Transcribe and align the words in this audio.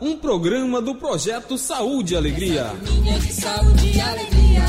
um 0.00 0.16
programa 0.16 0.80
do 0.80 0.94
projeto 0.94 1.58
Saúde 1.58 2.14
e 2.14 2.16
Alegria. 2.16 2.66
Turminha 2.84 3.18
de 3.18 3.32
saúde 3.32 3.96
e 3.96 4.00
alegria. 4.00 4.62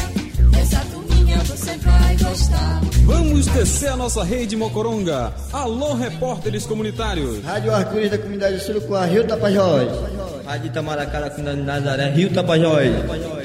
Essa 0.59 0.79
turminha 0.91 1.37
você 1.39 1.77
vai 1.77 2.17
gostar. 2.17 2.81
Vamos 3.05 3.45
descer 3.47 3.89
a 3.89 3.95
nossa 3.95 4.23
rede 4.23 4.55
Mocoronga. 4.55 5.33
Alô, 5.53 5.93
repórteres 5.93 6.65
comunitários. 6.65 7.43
Rádio 7.43 7.73
Arco-Íris 7.73 8.11
da 8.11 8.18
comunidade 8.18 8.59
Surucuá, 8.63 9.05
Rio 9.05 9.25
Tapajós. 9.27 9.89
Rádio 10.45 10.68
Itamaracá 10.68 11.20
da 11.20 11.30
comunidade 11.30 11.61
Nazaré, 11.61 12.09
Rio 12.09 12.32
Tapajós. 12.32 12.89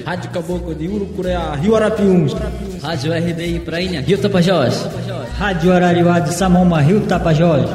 Rádio 0.05 0.31
Caboclo 0.31 0.75
de 0.75 0.89
Urucureá, 0.89 1.55
Rio 1.55 1.77
Arapiuns. 1.77 2.33
Rádio 2.83 3.13
RDI 3.13 3.61
Prainha, 3.61 4.01
Rio 4.01 4.19
Tapajós. 4.19 4.87
Rádio 5.39 5.73
Arariuá 5.73 6.19
de 6.21 6.33
Samoma, 6.35 6.81
Rio 6.81 7.01
Tapajós. 7.03 7.69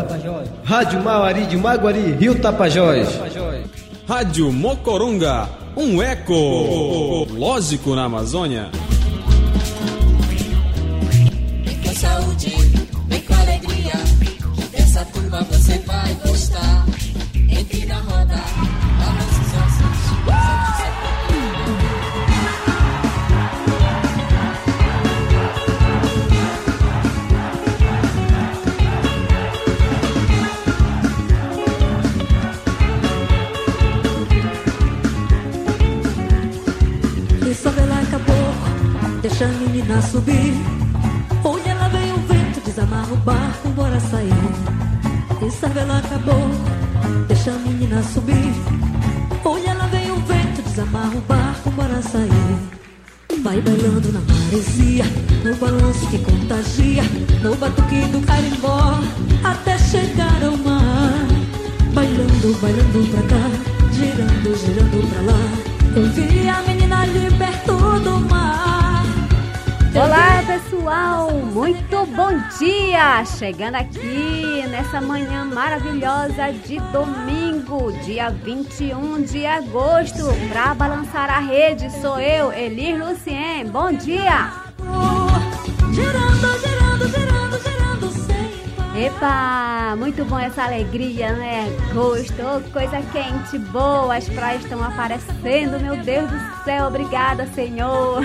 Rádio 0.64 1.02
Mauari 1.04 1.46
de 1.48 1.58
Maguari, 1.58 2.16
Rio 2.20 2.36
Tapajós. 2.40 3.08
Rádio 4.10 4.52
Mocoronga, 4.52 5.48
um 5.78 6.02
eco 6.02 7.28
lógico 7.32 7.94
na 7.94 8.06
Amazônia. 8.06 8.72
Menina 39.80 40.02
subir. 40.02 40.54
Olha 41.44 41.74
lá 41.76 41.88
vem 41.88 42.12
o 42.12 42.18
vento, 42.28 42.60
desamarra 42.66 43.14
o 43.14 43.18
barco, 43.18 43.70
bora 43.70 44.00
sair. 44.00 44.34
E 45.42 45.52
sobe 45.52 45.80
lá 45.86 46.02
caboclo, 46.02 47.26
deixa 47.28 47.52
a 47.52 47.60
menina 47.60 48.04
subir. 48.04 48.54
Olha 49.46 49.74
lá 49.74 49.88
vem 49.88 50.12
o 50.12 50.16
vento, 50.18 50.62
desamarra 50.64 51.16
o 51.16 51.22
barco, 51.22 51.72
bora 51.72 52.02
sair. 52.02 52.58
Vai 53.42 53.62
bailando 53.62 54.12
na 54.12 54.20
maresia, 54.20 55.06
no 55.46 55.56
balanço 55.56 56.08
que 56.10 56.18
contagia, 56.20 57.04
no 57.42 57.56
batuque 57.56 58.02
do 58.12 58.20
carimbó, 58.26 59.00
até 59.44 59.78
Olá 69.96 70.44
pessoal, 70.46 71.32
muito 71.32 72.06
bom 72.16 72.30
dia! 72.60 73.26
Chegando 73.26 73.76
aqui 73.76 74.64
nessa 74.70 75.02
manhã 75.02 75.46
maravilhosa 75.46 76.54
de 76.54 76.80
domingo, 76.92 77.92
dia 78.04 78.30
21 78.30 79.24
de 79.24 79.48
agosto, 79.48 80.26
para 80.48 80.76
balançar 80.76 81.30
a 81.32 81.40
rede 81.40 81.90
sou 82.02 82.20
eu, 82.20 82.54
Elir 82.54 83.04
Lucien. 83.04 83.66
Bom 83.66 83.92
dia! 83.92 84.54
Girando, 85.92 86.60
girando, 86.60 87.08
girando, 87.10 87.60
girando 87.60 88.12
sem 88.12 88.76
parar. 88.76 88.96
Epa, 88.96 89.96
muito 89.98 90.24
bom 90.26 90.38
essa 90.38 90.66
alegria, 90.66 91.34
né? 91.34 91.66
Gosto, 91.94 92.36
oh, 92.44 92.72
coisa 92.72 93.02
quente, 93.12 93.58
boa, 93.58 94.16
as 94.16 94.30
praias 94.30 94.64
estão 94.64 94.84
aparecendo, 94.84 95.80
meu 95.82 95.98
Deus 95.98 96.30
do 96.30 96.64
céu, 96.64 96.88
obrigada, 96.88 97.48
Senhor. 97.48 98.24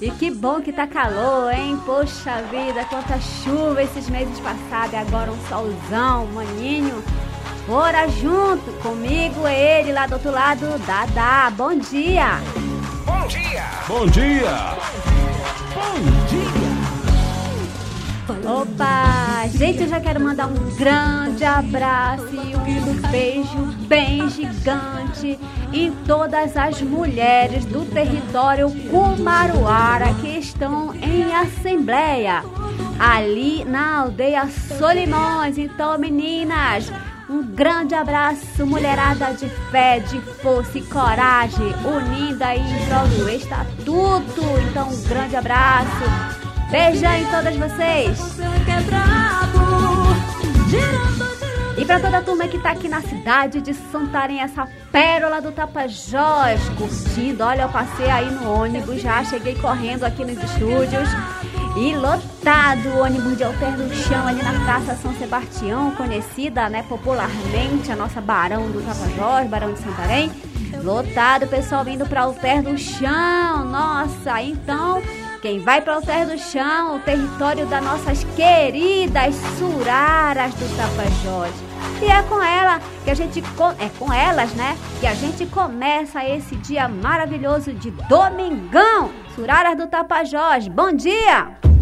E 0.00 0.10
que 0.10 0.30
bom 0.30 0.60
que 0.60 0.72
tá 0.72 0.86
calor, 0.86 1.52
hein? 1.52 1.80
Poxa 1.86 2.42
vida, 2.50 2.84
quanta 2.84 3.18
chuva 3.20 3.82
esses 3.82 4.08
meses 4.10 4.38
passados 4.40 4.92
e 4.92 4.96
agora 4.96 5.32
um 5.32 5.48
solzão, 5.48 6.26
maninho. 6.26 7.02
Bora 7.66 8.06
junto 8.08 8.70
comigo, 8.82 9.48
ele 9.48 9.92
lá 9.92 10.06
do 10.06 10.14
outro 10.14 10.30
lado, 10.30 10.78
Dada. 10.86 11.50
Bom 11.50 11.78
dia! 11.78 12.40
Bom 13.88 14.06
dia! 16.28 16.55
Opa! 18.28 19.46
Gente, 19.56 19.82
eu 19.82 19.88
já 19.88 20.00
quero 20.00 20.20
mandar 20.20 20.48
um 20.48 20.76
grande 20.76 21.44
abraço 21.44 22.34
e 22.34 22.78
um 22.80 22.94
beijo 23.08 23.56
bem 23.86 24.28
gigante 24.28 25.38
em 25.72 25.92
todas 26.04 26.56
as 26.56 26.82
mulheres 26.82 27.64
do 27.64 27.84
território 27.84 28.68
Kumaruara 28.90 30.12
que 30.14 30.38
estão 30.38 30.92
em 30.94 31.32
assembleia 31.32 32.42
ali 32.98 33.64
na 33.64 34.00
aldeia 34.00 34.48
Solimões. 34.76 35.56
Então, 35.56 35.96
meninas, 35.96 36.90
um 37.30 37.44
grande 37.44 37.94
abraço, 37.94 38.66
mulherada 38.66 39.34
de 39.34 39.48
fé, 39.70 40.00
de 40.00 40.20
força 40.42 40.78
e 40.78 40.82
coragem, 40.82 41.74
unida 41.84 42.56
em 42.56 42.86
prol 42.86 43.06
do 43.06 43.28
estatuto. 43.28 44.42
Então, 44.68 44.88
um 44.88 45.02
grande 45.04 45.36
abraço. 45.36 46.45
Beijão 46.70 47.14
em 47.14 47.26
todas 47.26 47.56
vocês. 47.56 48.18
E 51.78 51.84
para 51.84 52.00
toda 52.00 52.18
a 52.18 52.22
turma 52.22 52.48
que 52.48 52.58
tá 52.58 52.70
aqui 52.70 52.88
na 52.88 53.02
cidade 53.02 53.60
de 53.60 53.74
Santarém, 53.74 54.40
essa 54.40 54.66
pérola 54.90 55.42
do 55.42 55.52
Tapajós, 55.52 56.60
curtindo. 56.76 57.44
Olha, 57.44 57.62
eu 57.62 57.68
passei 57.68 58.10
aí 58.10 58.30
no 58.30 58.50
ônibus, 58.50 59.02
já 59.02 59.22
cheguei 59.24 59.54
correndo 59.56 60.04
aqui 60.04 60.24
nos 60.24 60.42
estúdios. 60.42 61.08
E 61.76 61.94
lotado 61.94 62.88
o 62.88 63.02
ônibus 63.02 63.36
de 63.36 63.44
Alter 63.44 63.94
Chão, 64.08 64.26
ali 64.26 64.42
na 64.42 64.64
Praça 64.64 64.94
São 64.96 65.14
Sebastião, 65.16 65.90
conhecida 65.90 66.70
né, 66.70 66.82
popularmente, 66.84 67.92
a 67.92 67.96
nossa 67.96 68.20
Barão 68.20 68.70
do 68.70 68.80
Tapajós, 68.80 69.46
Barão 69.48 69.74
de 69.74 69.80
Santarém. 69.80 70.32
Lotado, 70.82 71.46
pessoal 71.46 71.84
vindo 71.84 72.06
para 72.06 72.22
Alter 72.22 72.78
Chão. 72.78 73.66
Nossa, 73.66 74.42
então 74.42 75.02
quem 75.36 75.60
vai 75.60 75.80
para 75.80 75.94
Alter 75.94 76.26
do 76.26 76.38
Chão, 76.38 76.96
o 76.96 77.00
território 77.00 77.66
das 77.66 77.84
nossas 77.84 78.24
queridas 78.36 79.34
suraras 79.58 80.54
do 80.54 80.76
Tapajós. 80.76 81.52
E 82.02 82.06
é 82.06 82.22
com 82.22 82.42
ela 82.42 82.80
que 83.04 83.10
a 83.10 83.14
gente 83.14 83.42
é 83.78 83.88
com 83.98 84.12
elas, 84.12 84.52
né? 84.54 84.76
Que 85.00 85.06
a 85.06 85.14
gente 85.14 85.46
começa 85.46 86.24
esse 86.24 86.56
dia 86.56 86.88
maravilhoso 86.88 87.72
de 87.72 87.90
domingão. 88.08 89.10
Suraras 89.34 89.76
do 89.76 89.86
Tapajós. 89.86 90.68
Bom 90.68 90.92
dia. 90.92 91.75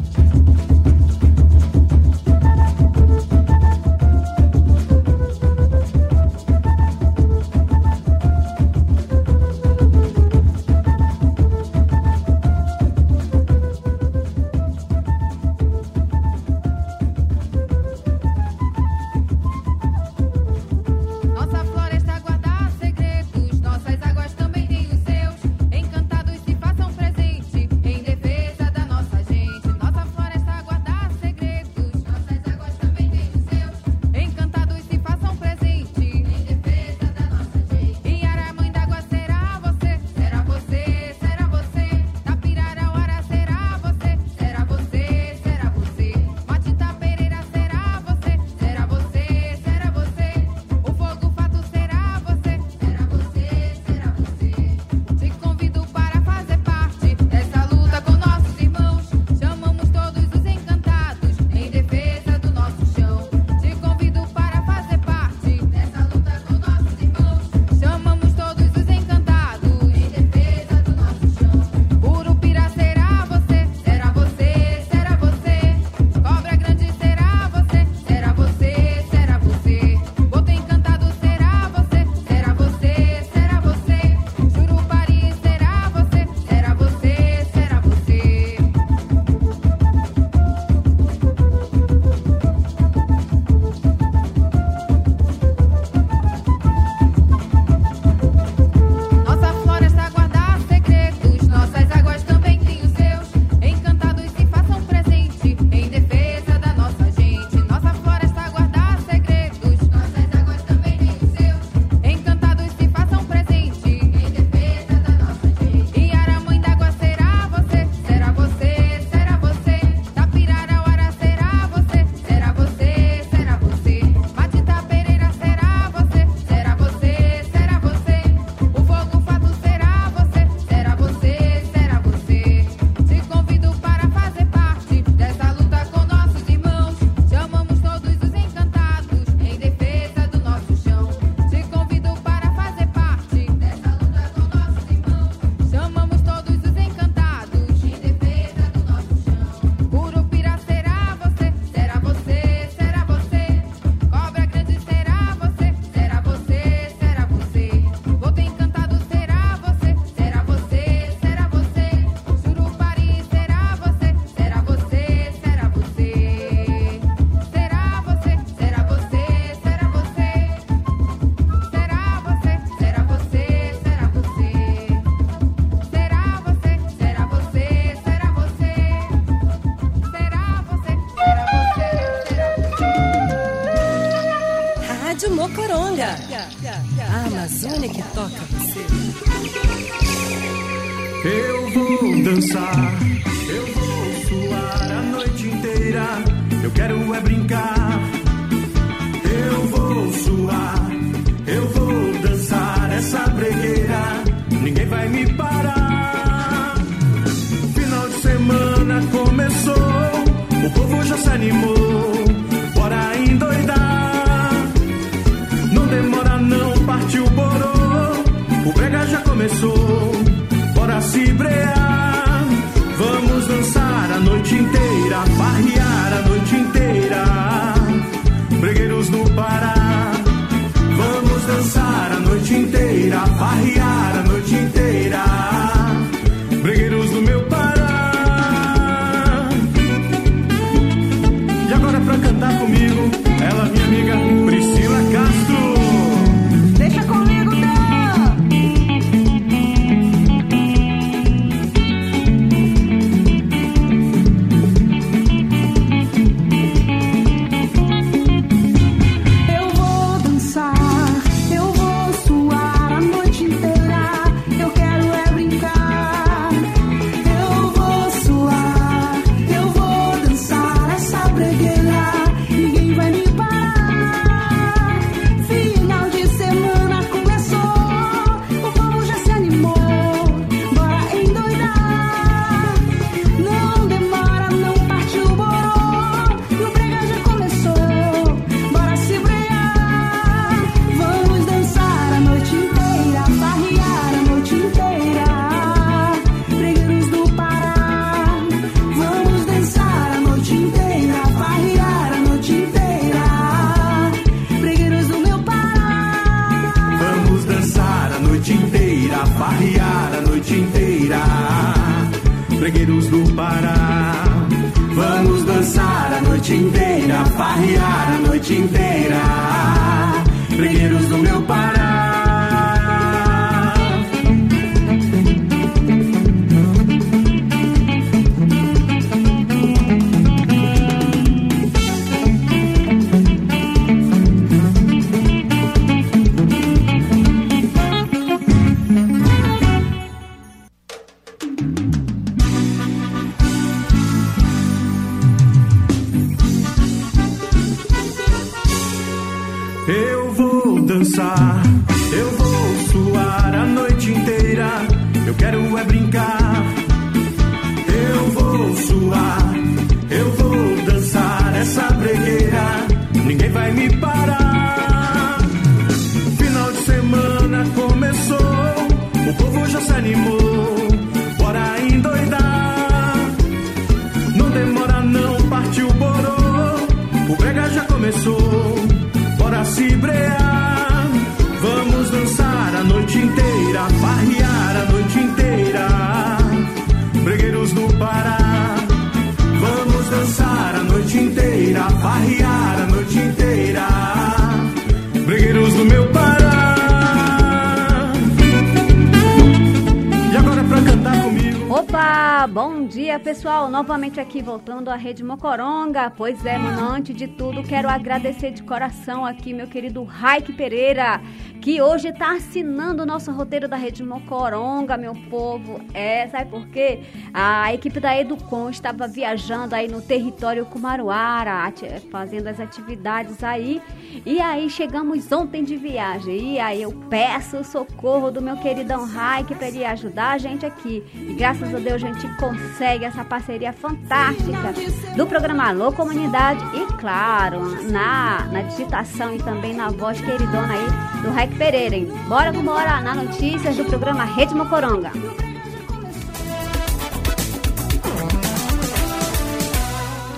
Aqui 404.20 404.42
voltando 404.42 404.90
à 404.90 404.96
Rede 404.96 405.24
Mocoronga. 405.24 406.10
Pois 406.10 406.44
é, 406.44 406.56
mano, 406.56 406.88
antes 406.88 407.16
de 407.16 407.26
tudo 407.26 407.62
quero 407.62 407.88
agradecer 407.88 408.50
de 408.50 408.62
coração 408.62 409.24
aqui 409.24 409.52
meu 409.52 409.66
querido 409.66 410.02
Raik 410.04 410.52
Pereira, 410.52 411.20
que 411.64 411.80
hoje 411.80 412.08
está 412.08 412.32
assinando 412.32 413.04
o 413.04 413.06
nosso 413.06 413.32
roteiro 413.32 413.66
da 413.66 413.74
Rede 413.74 414.02
Mocoronga, 414.02 414.98
meu 414.98 415.14
povo. 415.30 415.80
É, 415.94 416.28
sabe 416.28 416.50
por 416.50 416.68
quê? 416.68 417.00
A 417.32 417.72
equipe 417.72 417.98
da 417.98 418.14
Educom 418.20 418.68
estava 418.68 419.08
viajando 419.08 419.74
aí 419.74 419.88
no 419.88 420.02
território 420.02 420.66
Kumaruara, 420.66 421.72
fazendo 422.12 422.48
as 422.48 422.60
atividades 422.60 423.42
aí. 423.42 423.80
E 424.26 424.42
aí 424.42 424.68
chegamos 424.68 425.32
ontem 425.32 425.64
de 425.64 425.74
viagem. 425.74 426.52
E 426.52 426.60
aí 426.60 426.82
eu 426.82 426.92
peço 427.08 427.56
o 427.56 427.64
socorro 427.64 428.30
do 428.30 428.42
meu 428.42 428.58
queridão 428.58 429.06
Raik 429.06 429.54
para 429.54 429.68
ele 429.68 429.86
ajudar 429.86 430.32
a 430.32 430.38
gente 430.38 430.66
aqui. 430.66 431.02
E 431.14 431.32
graças 431.32 431.74
a 431.74 431.78
Deus 431.78 432.04
a 432.04 432.12
gente 432.12 432.28
consegue 432.36 433.06
essa 433.06 433.24
parceria 433.24 433.72
fantástica 433.72 434.74
do 435.16 435.26
programa 435.26 435.68
Alô 435.70 435.90
Comunidade 435.92 436.62
e, 436.76 436.92
claro, 436.98 437.90
na, 437.90 438.44
na 438.52 438.60
digitação 438.60 439.34
e 439.34 439.38
também 439.38 439.72
na 439.72 439.88
voz 439.88 440.20
queridona 440.20 440.74
aí 440.74 441.13
do 441.24 441.30
Raik 441.30 441.56
Pereira. 441.56 441.96
Hein? 441.96 442.06
Bora 442.28 442.52
com 442.52 442.62
bora 442.62 443.00
na 443.00 443.14
notícias 443.14 443.76
do 443.76 443.84
programa 443.86 444.24
Rede 444.24 444.54
Mocoronga. 444.54 445.10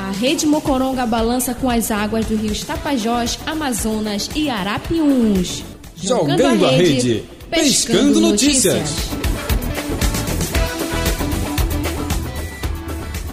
A 0.00 0.10
Rede 0.12 0.46
Mocoronga 0.46 1.04
balança 1.04 1.54
com 1.54 1.68
as 1.68 1.90
águas 1.90 2.26
do 2.26 2.36
rio 2.36 2.54
Tapajós, 2.64 3.38
Amazonas 3.44 4.30
e 4.34 4.48
Arapiuns. 4.48 5.64
Jogando 5.96 6.66
a 6.66 6.70
rede, 6.70 7.24
pescando 7.50 8.20
notícias. 8.20 9.10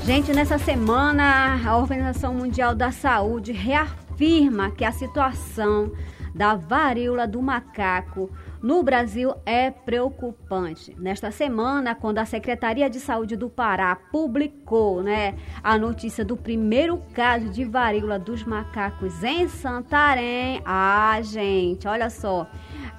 Gente, 0.05 0.33
nessa 0.33 0.57
semana, 0.57 1.62
a 1.63 1.77
Organização 1.77 2.33
Mundial 2.33 2.74
da 2.75 2.91
Saúde 2.91 3.51
reafirma 3.53 4.72
que 4.72 4.83
a 4.83 4.91
situação 4.91 5.91
da 6.34 6.56
varíola 6.56 7.28
do 7.28 7.42
macaco 7.42 8.30
no 8.63 8.82
Brasil 8.82 9.36
é 9.46 9.70
preocupante. 9.70 10.96
Nesta 10.98 11.32
semana, 11.32 11.94
quando 11.94 12.20
a 12.20 12.25
Secretaria 12.25 12.90
de 12.90 12.98
Saúde 12.98 13.36
do 13.36 13.50
Pará 13.50 13.94
publicou 13.94 15.04
né, 15.04 15.36
a 15.62 15.78
notícia 15.78 16.24
do 16.24 16.38
primeiro 16.38 16.98
caso 17.13 17.50
de 17.50 17.66
varíola 17.66 18.18
dos 18.18 18.46
macacos 18.46 19.22
em 19.22 19.50
Santarém, 19.50 20.62
ah, 20.63 21.20
gente, 21.22 21.86
olha 21.90 22.10
só. 22.10 22.50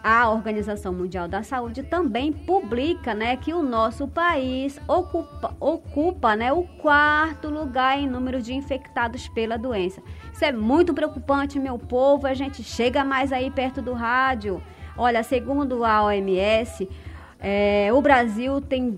a 0.03 0.29
Organização 0.29 0.93
Mundial 0.93 1.27
da 1.27 1.43
Saúde 1.43 1.83
também 1.83 2.31
publica, 2.31 3.15
né, 3.15 3.39
que 3.39 3.55
o 3.55 3.63
nosso 3.63 4.07
país 4.07 4.79
ocupa, 4.87 5.57
ocupa, 5.59 6.37
né, 6.37 6.53
o 6.53 6.65
quarto 6.65 7.49
lugar 7.49 7.99
em 7.99 8.07
número 8.07 8.43
de 8.43 8.53
infectados 8.53 9.29
pela 9.29 9.57
doença. 9.57 10.03
Isso 10.35 10.45
é 10.45 10.51
muito 10.51 10.93
preocupante, 10.93 11.61
meu 11.61 11.79
povo. 11.79 12.27
A 12.27 12.35
gente 12.35 12.61
chega 12.61 13.05
mais 13.05 13.33
aí 13.33 13.53
perto 13.53 13.81
do 13.81 13.93
rádio. 13.93 14.61
Olha, 14.97 15.23
segundo 15.23 15.85
a 15.85 16.03
OMS, 16.03 16.91
é, 17.39 17.93
o 17.93 18.03
Brasil 18.03 18.61
tem 18.61 18.93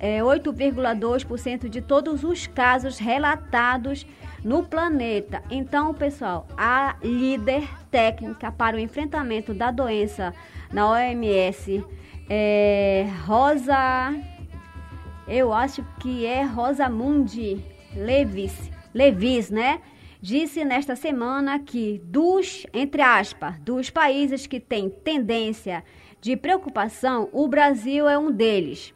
é, 0.00 0.18
8,2% 0.18 1.68
de 1.68 1.80
todos 1.80 2.24
os 2.24 2.48
casos 2.48 2.98
relatados 2.98 4.04
no 4.42 4.64
planeta. 4.64 5.40
Então, 5.52 5.94
pessoal, 5.94 6.48
a 6.58 6.96
líder 7.00 7.62
técnica 7.88 8.50
para 8.50 8.76
o 8.76 8.80
enfrentamento 8.80 9.54
da 9.54 9.70
doença 9.70 10.34
na 10.72 10.90
OMS 10.90 11.84
é 12.28 13.06
Rosa. 13.24 14.16
Eu 15.28 15.52
acho 15.52 15.86
que 16.00 16.26
é 16.26 16.42
Rosamundi 16.42 17.64
Levis, 17.94 18.68
Levis, 18.92 19.48
né? 19.48 19.80
Disse 20.22 20.64
nesta 20.64 20.94
semana 20.94 21.58
que 21.58 22.00
dos, 22.04 22.64
entre 22.72 23.02
aspas, 23.02 23.58
dos 23.58 23.90
países 23.90 24.46
que 24.46 24.60
têm 24.60 24.88
tendência 24.88 25.82
de 26.20 26.36
preocupação, 26.36 27.28
o 27.32 27.48
Brasil 27.48 28.08
é 28.08 28.16
um 28.16 28.30
deles. 28.30 28.94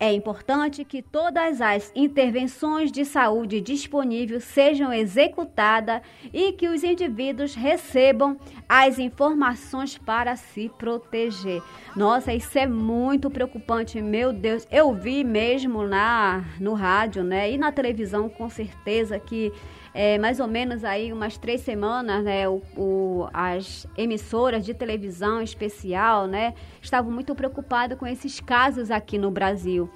É 0.00 0.10
importante 0.14 0.82
que 0.82 1.02
todas 1.02 1.60
as 1.60 1.92
intervenções 1.94 2.90
de 2.90 3.04
saúde 3.04 3.60
disponíveis 3.60 4.44
sejam 4.44 4.90
executadas 4.90 6.00
e 6.32 6.52
que 6.52 6.66
os 6.68 6.82
indivíduos 6.82 7.54
recebam 7.54 8.38
as 8.66 8.98
informações 8.98 9.98
para 9.98 10.36
se 10.36 10.70
proteger. 10.78 11.62
Nossa, 11.94 12.32
isso 12.32 12.58
é 12.58 12.66
muito 12.66 13.30
preocupante, 13.30 14.00
meu 14.00 14.32
Deus. 14.32 14.66
Eu 14.72 14.94
vi 14.94 15.22
mesmo 15.22 15.82
lá 15.82 16.42
no 16.58 16.72
rádio, 16.72 17.22
né, 17.22 17.52
e 17.52 17.58
na 17.58 17.70
televisão 17.70 18.28
com 18.28 18.48
certeza 18.48 19.20
que 19.20 19.52
é, 19.94 20.18
mais 20.18 20.40
ou 20.40 20.46
menos 20.46 20.84
aí 20.84 21.12
umas 21.12 21.36
três 21.36 21.60
semanas, 21.60 22.24
né, 22.24 22.48
o, 22.48 22.62
o, 22.76 23.28
as 23.32 23.86
emissoras 23.96 24.64
de 24.64 24.72
televisão 24.72 25.42
especial, 25.42 26.26
né, 26.26 26.54
estavam 26.80 27.12
muito 27.12 27.34
preocupadas 27.34 27.98
com 27.98 28.06
esses 28.06 28.40
casos 28.40 28.90
aqui 28.90 29.18
no 29.18 29.30
Brasil. 29.30 29.90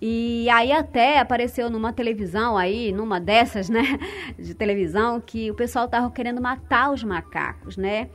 E 0.00 0.48
aí 0.48 0.72
até 0.72 1.18
apareceu 1.18 1.68
numa 1.68 1.92
televisão 1.92 2.56
aí, 2.56 2.90
numa 2.90 3.20
dessas, 3.20 3.68
né, 3.68 3.98
de 4.38 4.54
televisão, 4.54 5.20
que 5.20 5.50
o 5.50 5.54
pessoal 5.54 5.84
estava 5.84 6.10
querendo 6.10 6.40
matar 6.40 6.90
os 6.90 7.04
macacos, 7.04 7.76
né? 7.76 8.08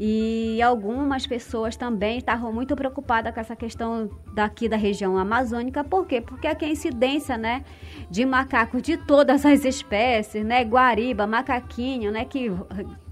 E 0.00 0.62
algumas 0.62 1.26
pessoas 1.26 1.76
também 1.76 2.18
estavam 2.18 2.52
muito 2.52 2.76
preocupadas 2.76 3.34
com 3.34 3.40
essa 3.40 3.56
questão 3.56 4.08
daqui 4.32 4.68
da 4.68 4.76
região 4.76 5.18
amazônica. 5.18 5.82
Por 5.82 6.06
quê? 6.06 6.20
Porque 6.20 6.46
aqui 6.46 6.64
a 6.64 6.68
incidência, 6.68 7.36
né, 7.36 7.64
de 8.08 8.24
macacos 8.24 8.80
de 8.80 8.96
todas 8.96 9.44
as 9.44 9.64
espécies, 9.64 10.44
né, 10.44 10.62
guariba, 10.64 11.26
macaquinho, 11.26 12.12
né, 12.12 12.24
que 12.24 12.48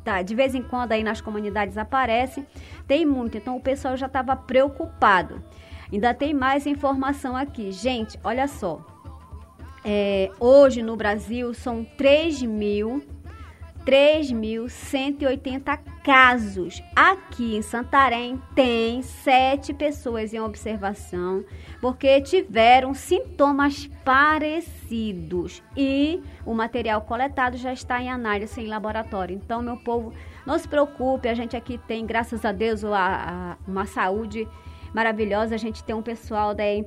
tá, 0.05 0.23
de 0.23 0.33
vez 0.37 0.55
em 0.55 0.63
quando 0.63 0.93
aí 0.93 1.03
nas 1.03 1.21
comunidades 1.21 1.77
aparece, 1.77 2.47
tem 2.87 3.05
muito. 3.05 3.37
Então 3.37 3.57
o 3.57 3.61
pessoal 3.61 3.97
já 3.97 4.07
estava 4.07 4.37
preocupado. 4.37 5.43
Ainda 5.93 6.15
tem 6.15 6.33
mais 6.33 6.67
informação 6.67 7.37
aqui. 7.37 7.73
Gente, 7.73 8.17
olha 8.23 8.47
só. 8.47 8.81
É, 9.85 10.31
hoje 10.39 10.83
no 10.83 10.97
Brasil 10.97 11.53
são 11.53 11.85
3 11.97 12.43
mil 12.43 13.03
3.180 13.87 15.79
casos. 16.03 16.83
Aqui 16.95 17.57
em 17.57 17.63
Santarém 17.63 18.43
tem 18.55 19.01
sete 19.03 19.73
pessoas 19.73 20.35
em 20.35 20.41
observação 20.41 21.45
porque 21.81 22.21
tiveram 22.21 22.93
sintomas 22.95 23.89
parecidos 24.05 25.63
e 25.77 26.21
o 26.45 26.53
material 26.53 27.01
coletado 27.03 27.57
já 27.57 27.73
está 27.73 28.03
em 28.03 28.11
análise 28.11 28.61
em 28.61 28.67
laboratório. 28.67 29.37
Então, 29.37 29.63
meu 29.63 29.77
povo, 29.77 30.13
não 30.45 30.59
se 30.59 30.67
preocupe, 30.67 31.29
a 31.29 31.35
gente 31.35 31.57
aqui 31.57 31.79
tem, 31.79 32.05
graças 32.05 32.45
a 32.45 32.51
Deus, 32.51 32.83
uma 32.83 33.87
saúde 33.87 34.49
maravilhosa. 34.95 35.55
A 35.55 35.59
gente 35.59 35.83
tem 35.85 35.95
um 35.95 36.03
pessoal 36.03 36.55
da, 36.55 36.65
é, 36.65 36.85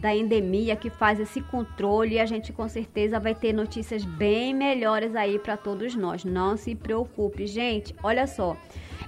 da 0.00 0.14
endemia 0.14 0.76
que 0.76 0.90
faz 0.90 1.18
esse 1.20 1.40
controle 1.40 2.16
e 2.16 2.20
a 2.20 2.26
gente 2.26 2.52
com 2.52 2.68
certeza 2.68 3.18
vai 3.18 3.34
ter 3.34 3.52
notícias 3.52 4.04
bem 4.04 4.54
melhores 4.54 5.14
aí 5.14 5.38
para 5.38 5.56
todos 5.56 5.94
nós. 5.94 6.24
Não 6.24 6.56
se 6.56 6.74
preocupe, 6.74 7.46
gente. 7.46 7.94
Olha 8.02 8.26
só. 8.26 8.56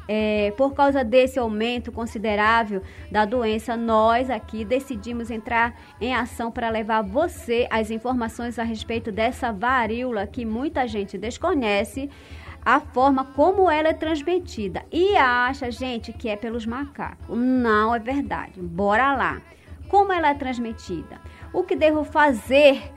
É, 0.09 0.52
por 0.56 0.73
causa 0.73 1.02
desse 1.02 1.38
aumento 1.38 1.90
considerável 1.90 2.80
da 3.11 3.25
doença, 3.25 3.76
nós 3.76 4.30
aqui 4.30 4.64
decidimos 4.64 5.30
entrar 5.30 5.75
em 6.00 6.14
ação 6.14 6.52
para 6.52 6.71
levar 6.71 7.02
você 7.02 7.66
as 7.71 7.90
informações 7.90 8.59
a 8.59 8.62
respeito 8.62 9.11
dessa 9.11 9.52
varíola 9.52 10.26
que 10.26 10.45
muita 10.45 10.87
gente 10.87 11.18
desconhece 11.18 12.09
a 12.67 12.81
forma 12.81 13.25
como 13.25 13.71
ela 13.71 13.91
é 13.91 13.93
transmitida 13.93 14.85
e 14.91 15.17
acha, 15.17 15.71
gente, 15.71 16.13
que 16.13 16.29
é 16.29 16.35
pelos 16.35 16.67
macacos. 16.67 17.39
Não 17.39 17.95
é 17.95 18.01
verdade. 18.01 18.61
Bora 18.61 19.15
lá. 19.15 19.41
Como 19.89 20.13
ela 20.13 20.31
é 20.31 20.35
transmitida? 20.35 21.21
O 21.53 21.63
que 21.63 21.77
devo 21.77 22.03
fazer 22.03 22.93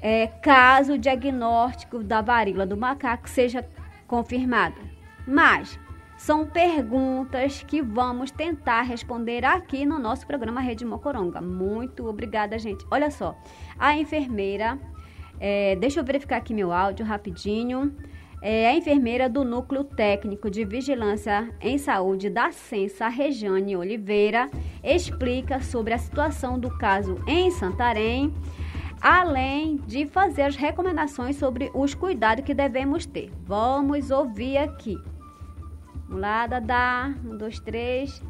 é, 0.00 0.28
caso 0.28 0.92
o 0.92 0.98
diagnóstico 0.98 2.04
da 2.04 2.20
varíola 2.20 2.64
do 2.64 2.76
macaco 2.76 3.28
seja 3.28 3.68
confirmado? 4.06 4.80
Mas 5.26 5.76
são 6.16 6.46
perguntas 6.46 7.64
que 7.64 7.82
vamos 7.82 8.30
tentar 8.30 8.82
responder 8.82 9.44
aqui 9.44 9.84
no 9.84 9.98
nosso 9.98 10.24
programa 10.28 10.60
Rede 10.60 10.84
Mocoronga. 10.84 11.40
Muito 11.40 12.06
obrigada, 12.06 12.56
gente. 12.56 12.86
Olha 12.88 13.10
só, 13.10 13.36
a 13.76 13.96
enfermeira, 13.96 14.78
é, 15.40 15.74
deixa 15.74 15.98
eu 15.98 16.04
verificar 16.04 16.36
aqui 16.36 16.54
meu 16.54 16.70
áudio 16.70 17.04
rapidinho 17.04 17.92
é 18.42 18.68
a 18.68 18.74
enfermeira 18.74 19.28
do 19.28 19.44
Núcleo 19.44 19.84
Técnico 19.84 20.50
de 20.50 20.64
Vigilância 20.64 21.52
em 21.60 21.76
Saúde 21.76 22.30
da 22.30 22.50
Sensa, 22.50 23.08
Rejane 23.08 23.76
Oliveira, 23.76 24.50
explica 24.82 25.60
sobre 25.60 25.92
a 25.92 25.98
situação 25.98 26.58
do 26.58 26.70
caso 26.78 27.16
em 27.26 27.50
Santarém, 27.50 28.32
além 29.00 29.76
de 29.86 30.06
fazer 30.06 30.42
as 30.42 30.56
recomendações 30.56 31.36
sobre 31.36 31.70
os 31.74 31.94
cuidados 31.94 32.44
que 32.44 32.54
devemos 32.54 33.04
ter. 33.04 33.30
Vamos 33.44 34.10
ouvir 34.10 34.56
aqui. 34.56 34.96
Vamos 36.06 36.22
lá, 36.22 36.46
Dada. 36.46 37.14
Um, 37.24 37.36
dois, 37.36 37.60
três. 37.60 38.22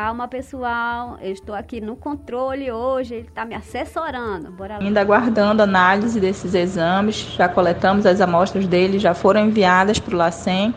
Calma, 0.00 0.28
pessoal. 0.28 1.18
Eu 1.20 1.32
estou 1.32 1.52
aqui 1.52 1.80
no 1.80 1.96
controle 1.96 2.70
hoje. 2.70 3.16
Ele 3.16 3.26
está 3.26 3.44
me 3.44 3.56
assessorando. 3.56 4.48
Bora 4.52 4.74
lá. 4.74 4.84
Ainda 4.84 5.00
aguardando 5.00 5.60
análise 5.60 6.20
desses 6.20 6.54
exames. 6.54 7.16
Já 7.36 7.48
coletamos 7.48 8.06
as 8.06 8.20
amostras 8.20 8.68
dele, 8.68 9.00
já 9.00 9.12
foram 9.12 9.46
enviadas 9.46 9.98
para 9.98 10.14
o 10.14 10.16
LACEN. 10.16 10.72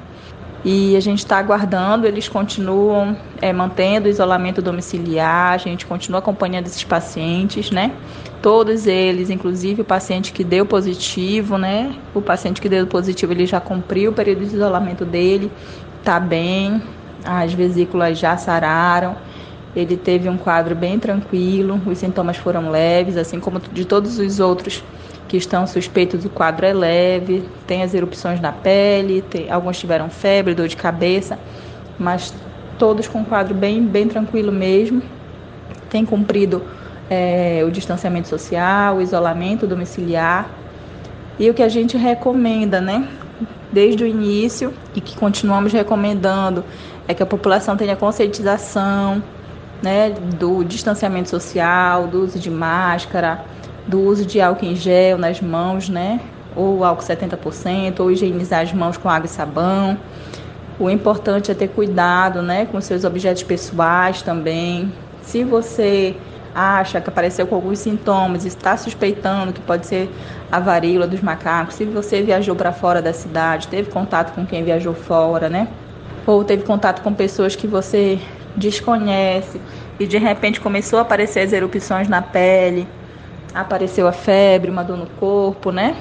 E 0.66 0.96
a 0.96 1.00
gente 1.00 1.20
está 1.20 1.38
aguardando, 1.38 2.08
eles 2.08 2.28
continuam 2.28 3.16
é, 3.40 3.54
mantendo 3.54 4.08
o 4.08 4.10
isolamento 4.10 4.60
domiciliar, 4.60 5.54
a 5.54 5.58
gente 5.58 5.86
continua 5.86 6.18
acompanhando 6.18 6.66
esses 6.66 6.84
pacientes, 6.84 7.70
né? 7.70 7.92
Todos 8.42 8.88
eles, 8.88 9.30
inclusive 9.30 9.84
o 9.84 9.86
paciente 9.86 10.34
que 10.34 10.44
deu 10.44 10.66
positivo, 10.66 11.60
né? 11.60 11.96
O 12.16 12.24
paciente 12.24 12.60
que 12.60 12.70
deu 12.70 12.88
positivo, 12.88 13.34
ele 13.34 13.46
já 13.46 13.60
cumpriu 13.60 14.10
o 14.10 14.14
período 14.16 14.40
de 14.46 14.56
isolamento 14.56 15.06
dele, 15.06 15.52
tá 16.04 16.20
bem, 16.20 16.82
as 17.24 17.54
vesículas 17.54 18.18
já 18.18 18.38
sararam, 18.38 19.16
ele 19.76 19.96
teve 19.96 20.28
um 20.28 20.38
quadro 20.38 20.76
bem 20.76 21.00
tranquilo, 21.00 21.80
os 21.86 21.98
sintomas 21.98 22.38
foram 22.38 22.70
leves, 22.70 23.16
assim 23.18 23.40
como 23.40 23.60
de 23.60 23.86
todos 23.86 24.20
os 24.20 24.40
outros 24.40 24.84
que 25.28 25.38
estão 25.38 25.66
suspeitos, 25.66 26.26
o 26.26 26.30
quadro 26.30 26.66
é 26.66 26.74
leve, 26.74 27.46
tem 27.66 27.84
as 27.84 27.94
erupções 27.94 28.42
na 28.42 28.52
pele, 28.52 29.22
tem, 29.22 29.50
alguns 29.50 29.80
tiveram 29.80 30.10
febre, 30.10 30.54
dor 30.54 30.68
de 30.68 30.76
cabeça, 30.76 31.40
mas 31.98 32.34
todos 32.78 33.08
com 33.08 33.20
um 33.20 33.24
quadro 33.24 33.54
bem, 33.54 33.82
bem 33.82 34.08
tranquilo 34.08 34.52
mesmo. 34.52 35.02
Tem 35.90 36.06
cumprido 36.06 36.64
é, 37.10 37.64
o 37.66 37.72
distanciamento 37.72 38.28
social, 38.28 38.98
o 38.98 39.02
isolamento 39.02 39.68
domiciliar. 39.68 40.50
E 41.40 41.50
o 41.50 41.54
que 41.54 41.64
a 41.64 41.70
gente 41.70 41.96
recomenda, 41.96 42.82
né? 42.82 43.08
Desde 43.72 44.04
o 44.04 44.08
início 44.08 44.74
e 44.96 45.00
que 45.00 45.16
continuamos 45.16 45.72
recomendando 45.72 46.66
é 47.08 47.14
que 47.14 47.24
a 47.24 47.26
população 47.26 47.76
tenha 47.76 47.96
conscientização 47.96 49.22
né, 49.82 50.12
do 50.12 50.64
distanciamento 50.64 51.30
social, 51.30 52.08
do 52.08 52.24
uso 52.24 52.40
de 52.40 52.50
máscara, 52.50 53.44
do 53.88 54.00
uso 54.02 54.26
de 54.26 54.40
álcool 54.40 54.66
em 54.66 54.76
gel 54.76 55.18
nas 55.18 55.42
mãos, 55.42 55.90
né, 55.90 56.20
ou 56.56 56.84
álcool 56.84 57.04
70%, 57.04 58.00
ou 58.00 58.12
higienizar 58.12 58.62
as 58.62 58.74
mãos 58.74 58.98
com 58.98 59.10
água 59.10 59.26
e 59.26 59.30
sabão. 59.30 59.98
O 60.80 60.90
importante 60.90 61.52
é 61.52 61.54
ter 61.54 61.70
cuidado 61.70 62.42
né, 62.42 62.66
com 62.66 62.80
seus 62.82 63.04
objetos 63.04 63.44
pessoais 63.44 64.22
também. 64.22 64.92
Se 65.22 65.44
você 65.44 66.16
acha 66.54 67.00
que 67.00 67.10
apareceu 67.10 67.48
com 67.48 67.56
alguns 67.56 67.80
sintomas, 67.80 68.46
está 68.46 68.76
suspeitando 68.76 69.54
que 69.54 69.62
pode 69.62 69.88
ser 69.88 70.10
a 70.52 70.60
varíola 70.60 71.08
dos 71.08 71.22
macacos, 71.22 71.76
se 71.76 71.86
você 71.86 72.22
viajou 72.22 72.56
para 72.56 72.74
fora 72.74 73.02
da 73.02 73.14
cidade, 73.14 73.70
teve 73.70 73.90
contato 73.90 74.34
com 74.34 74.46
quem 74.46 74.64
viajou 74.64 74.94
fora, 74.94 75.50
né? 75.50 75.68
Ou 76.26 76.44
teve 76.44 76.64
contato 76.64 77.02
com 77.02 77.14
pessoas 77.14 77.56
que 77.56 77.68
você 77.68 78.20
desconhece 78.56 79.60
e 80.00 80.06
de 80.06 80.18
repente 80.18 80.60
começou 80.60 81.00
a 81.00 81.02
aparecer 81.04 81.42
as 81.42 81.54
erupções 81.54 82.08
na 82.08 82.22
pele, 82.22 82.88
apareceu 83.54 84.08
a 84.08 84.12
febre, 84.12 84.72
uma 84.72 84.84
dor 84.84 84.98
no 84.98 85.06
corpo, 85.06 85.72
né? 85.72 85.96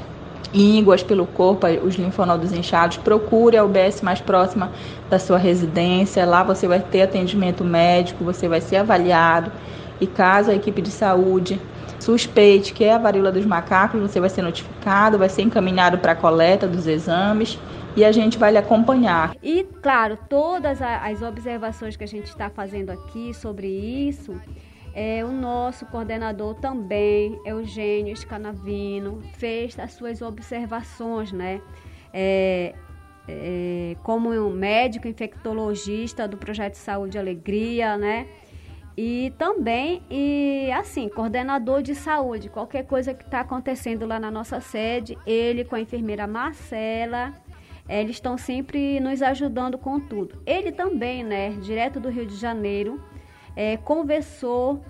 Ínguas 0.52 1.02
pelo 1.02 1.26
corpo, 1.26 1.66
os 1.84 1.94
linfonodos 1.94 2.52
inchados, 2.52 2.96
procure 2.96 3.56
a 3.56 3.64
UBS 3.64 4.02
mais 4.02 4.20
próxima 4.20 4.72
da 5.08 5.18
sua 5.18 5.38
residência. 5.38 6.26
Lá 6.26 6.42
você 6.42 6.66
vai 6.66 6.80
ter 6.80 7.02
atendimento 7.02 7.62
médico, 7.62 8.24
você 8.24 8.48
vai 8.48 8.60
ser 8.60 8.76
avaliado. 8.76 9.52
E 10.00 10.06
caso 10.06 10.50
a 10.50 10.54
equipe 10.54 10.82
de 10.82 10.90
saúde 10.90 11.60
suspeite 12.00 12.72
que 12.72 12.82
é 12.82 12.94
a 12.94 12.98
varíola 12.98 13.30
dos 13.30 13.44
macacos, 13.44 14.00
você 14.00 14.18
vai 14.18 14.30
ser 14.30 14.42
notificado, 14.42 15.18
vai 15.18 15.28
ser 15.28 15.42
encaminhado 15.42 15.98
para 15.98 16.12
a 16.12 16.16
coleta 16.16 16.66
dos 16.66 16.86
exames 16.86 17.58
e 17.96 18.04
a 18.04 18.12
gente 18.12 18.38
vai 18.38 18.52
lhe 18.52 18.58
acompanhar. 18.58 19.34
E, 19.42 19.64
claro, 19.82 20.18
todas 20.28 20.80
as 20.80 21.22
observações 21.22 21.96
que 21.96 22.04
a 22.04 22.08
gente 22.08 22.26
está 22.26 22.48
fazendo 22.48 22.90
aqui 22.90 23.34
sobre 23.34 23.66
isso, 23.66 24.40
é, 24.94 25.24
o 25.24 25.30
nosso 25.30 25.86
coordenador 25.86 26.54
também, 26.54 27.38
Eugênio 27.44 28.16
Scanavino, 28.16 29.20
fez 29.34 29.78
as 29.78 29.92
suas 29.92 30.22
observações, 30.22 31.32
né? 31.32 31.60
É, 32.12 32.74
é, 33.28 33.96
como 34.02 34.30
um 34.30 34.50
médico 34.50 35.06
infectologista 35.06 36.26
do 36.26 36.36
Projeto 36.36 36.74
Saúde 36.74 37.16
e 37.16 37.20
Alegria, 37.20 37.96
né? 37.96 38.26
E 38.96 39.32
também, 39.38 40.02
e 40.10 40.70
assim, 40.72 41.08
coordenador 41.08 41.80
de 41.80 41.94
saúde, 41.94 42.48
qualquer 42.50 42.84
coisa 42.84 43.14
que 43.14 43.24
está 43.24 43.40
acontecendo 43.40 44.04
lá 44.04 44.18
na 44.18 44.30
nossa 44.30 44.60
sede, 44.60 45.16
ele 45.24 45.64
com 45.64 45.76
a 45.76 45.80
enfermeira 45.80 46.26
Marcela, 46.26 47.32
eles 47.98 48.16
estão 48.16 48.38
sempre 48.38 49.00
nos 49.00 49.20
ajudando 49.20 49.76
com 49.76 49.98
tudo. 49.98 50.40
Ele 50.46 50.70
também, 50.70 51.24
né, 51.24 51.50
direto 51.60 51.98
do 51.98 52.08
Rio 52.08 52.24
de 52.24 52.36
Janeiro, 52.36 53.00
é, 53.56 53.76
conversou 53.76 54.84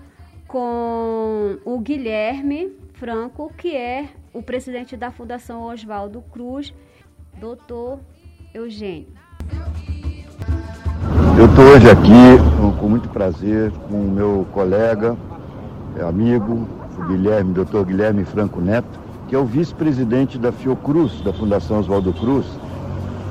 com 0.47 1.57
o 1.65 1.79
Guilherme 1.79 2.71
Franco, 2.93 3.51
que 3.57 3.75
é 3.75 4.09
o 4.33 4.43
presidente 4.43 4.95
da 4.95 5.09
Fundação 5.09 5.63
Oswaldo 5.63 6.21
Cruz, 6.31 6.73
doutor 7.39 7.99
Eugênio. 8.53 9.07
Eu 11.37 11.45
estou 11.45 11.65
hoje 11.65 11.89
aqui 11.89 12.77
com 12.79 12.87
muito 12.87 13.09
prazer 13.09 13.71
com 13.89 13.95
o 13.95 14.11
meu 14.11 14.45
colega, 14.53 15.17
amigo, 16.07 16.67
o 16.97 17.07
Guilherme, 17.07 17.53
doutor 17.53 17.85
Guilherme 17.85 18.23
Franco 18.23 18.61
Neto, 18.61 18.99
que 19.27 19.35
é 19.35 19.39
o 19.39 19.45
vice-presidente 19.45 20.37
da 20.37 20.51
Fiocruz, 20.51 21.21
da 21.21 21.33
Fundação 21.33 21.79
Oswaldo 21.79 22.13
Cruz, 22.13 22.45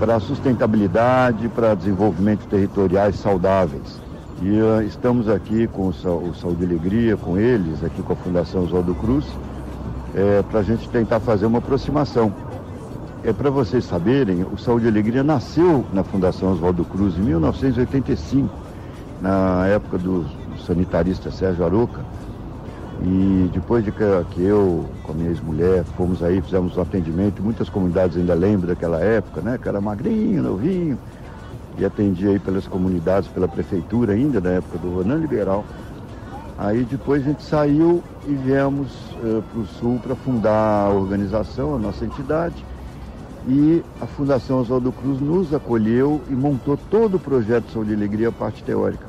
para 0.00 0.18
sustentabilidade, 0.18 1.46
para 1.50 1.74
desenvolvimento 1.74 2.48
territoriais 2.48 3.16
saudáveis. 3.16 4.00
E 4.40 4.58
uh, 4.58 4.80
estamos 4.80 5.28
aqui 5.28 5.66
com 5.66 5.82
o, 5.82 5.88
o 5.90 6.34
Saúde 6.34 6.62
e 6.62 6.66
Alegria, 6.66 7.16
com 7.18 7.36
eles, 7.36 7.84
aqui 7.84 8.00
com 8.02 8.14
a 8.14 8.16
Fundação 8.16 8.64
Oswaldo 8.64 8.94
Cruz, 8.94 9.26
é, 10.14 10.42
para 10.50 10.60
a 10.60 10.62
gente 10.62 10.88
tentar 10.88 11.20
fazer 11.20 11.44
uma 11.44 11.58
aproximação. 11.58 12.32
É 13.22 13.30
para 13.34 13.50
vocês 13.50 13.84
saberem, 13.84 14.42
o 14.42 14.56
Saúde 14.56 14.86
e 14.86 14.88
Alegria 14.88 15.22
nasceu 15.22 15.84
na 15.92 16.02
Fundação 16.02 16.50
Oswaldo 16.50 16.82
Cruz 16.86 17.18
em 17.18 17.20
1985, 17.20 18.48
na 19.20 19.66
época 19.66 19.98
do 19.98 20.24
sanitarista 20.66 21.30
Sérgio 21.30 21.62
Aroca. 21.62 22.00
E 23.02 23.50
depois 23.52 23.82
de 23.82 23.90
que, 23.90 24.04
que 24.32 24.42
eu, 24.42 24.84
com 25.02 25.12
a 25.12 25.14
minha 25.14 25.30
ex-mulher, 25.30 25.84
fomos 25.96 26.22
aí, 26.22 26.40
fizemos 26.42 26.76
um 26.76 26.82
atendimento, 26.82 27.42
muitas 27.42 27.68
comunidades 27.68 28.16
ainda 28.16 28.34
lembram 28.34 28.68
daquela 28.68 29.00
época, 29.00 29.40
né? 29.40 29.58
Que 29.60 29.68
era 29.68 29.80
magrinho, 29.80 30.42
novinho, 30.42 30.98
e 31.78 31.84
atendia 31.84 32.30
aí 32.30 32.38
pelas 32.38 32.66
comunidades, 32.66 33.28
pela 33.28 33.48
prefeitura 33.48 34.12
ainda, 34.12 34.40
na 34.40 34.50
época 34.50 34.76
do 34.78 34.96
Ronan 34.96 35.16
Liberal. 35.16 35.64
Aí 36.58 36.84
depois 36.84 37.22
a 37.22 37.30
gente 37.30 37.42
saiu 37.42 38.02
e 38.28 38.34
viemos 38.34 38.90
uh, 39.22 39.42
para 39.50 39.60
o 39.60 39.66
Sul 39.66 39.98
para 40.02 40.14
fundar 40.14 40.86
a 40.86 40.90
organização, 40.90 41.74
a 41.74 41.78
nossa 41.78 42.04
entidade. 42.04 42.62
E 43.48 43.82
a 43.98 44.06
Fundação 44.06 44.60
Oswaldo 44.60 44.92
Cruz 44.92 45.18
nos 45.22 45.54
acolheu 45.54 46.20
e 46.28 46.34
montou 46.34 46.76
todo 46.90 47.14
o 47.14 47.18
projeto 47.18 47.72
Saúde 47.72 47.92
e 47.92 47.94
Alegria, 47.94 48.28
a 48.28 48.32
parte 48.32 48.62
teórica. 48.62 49.06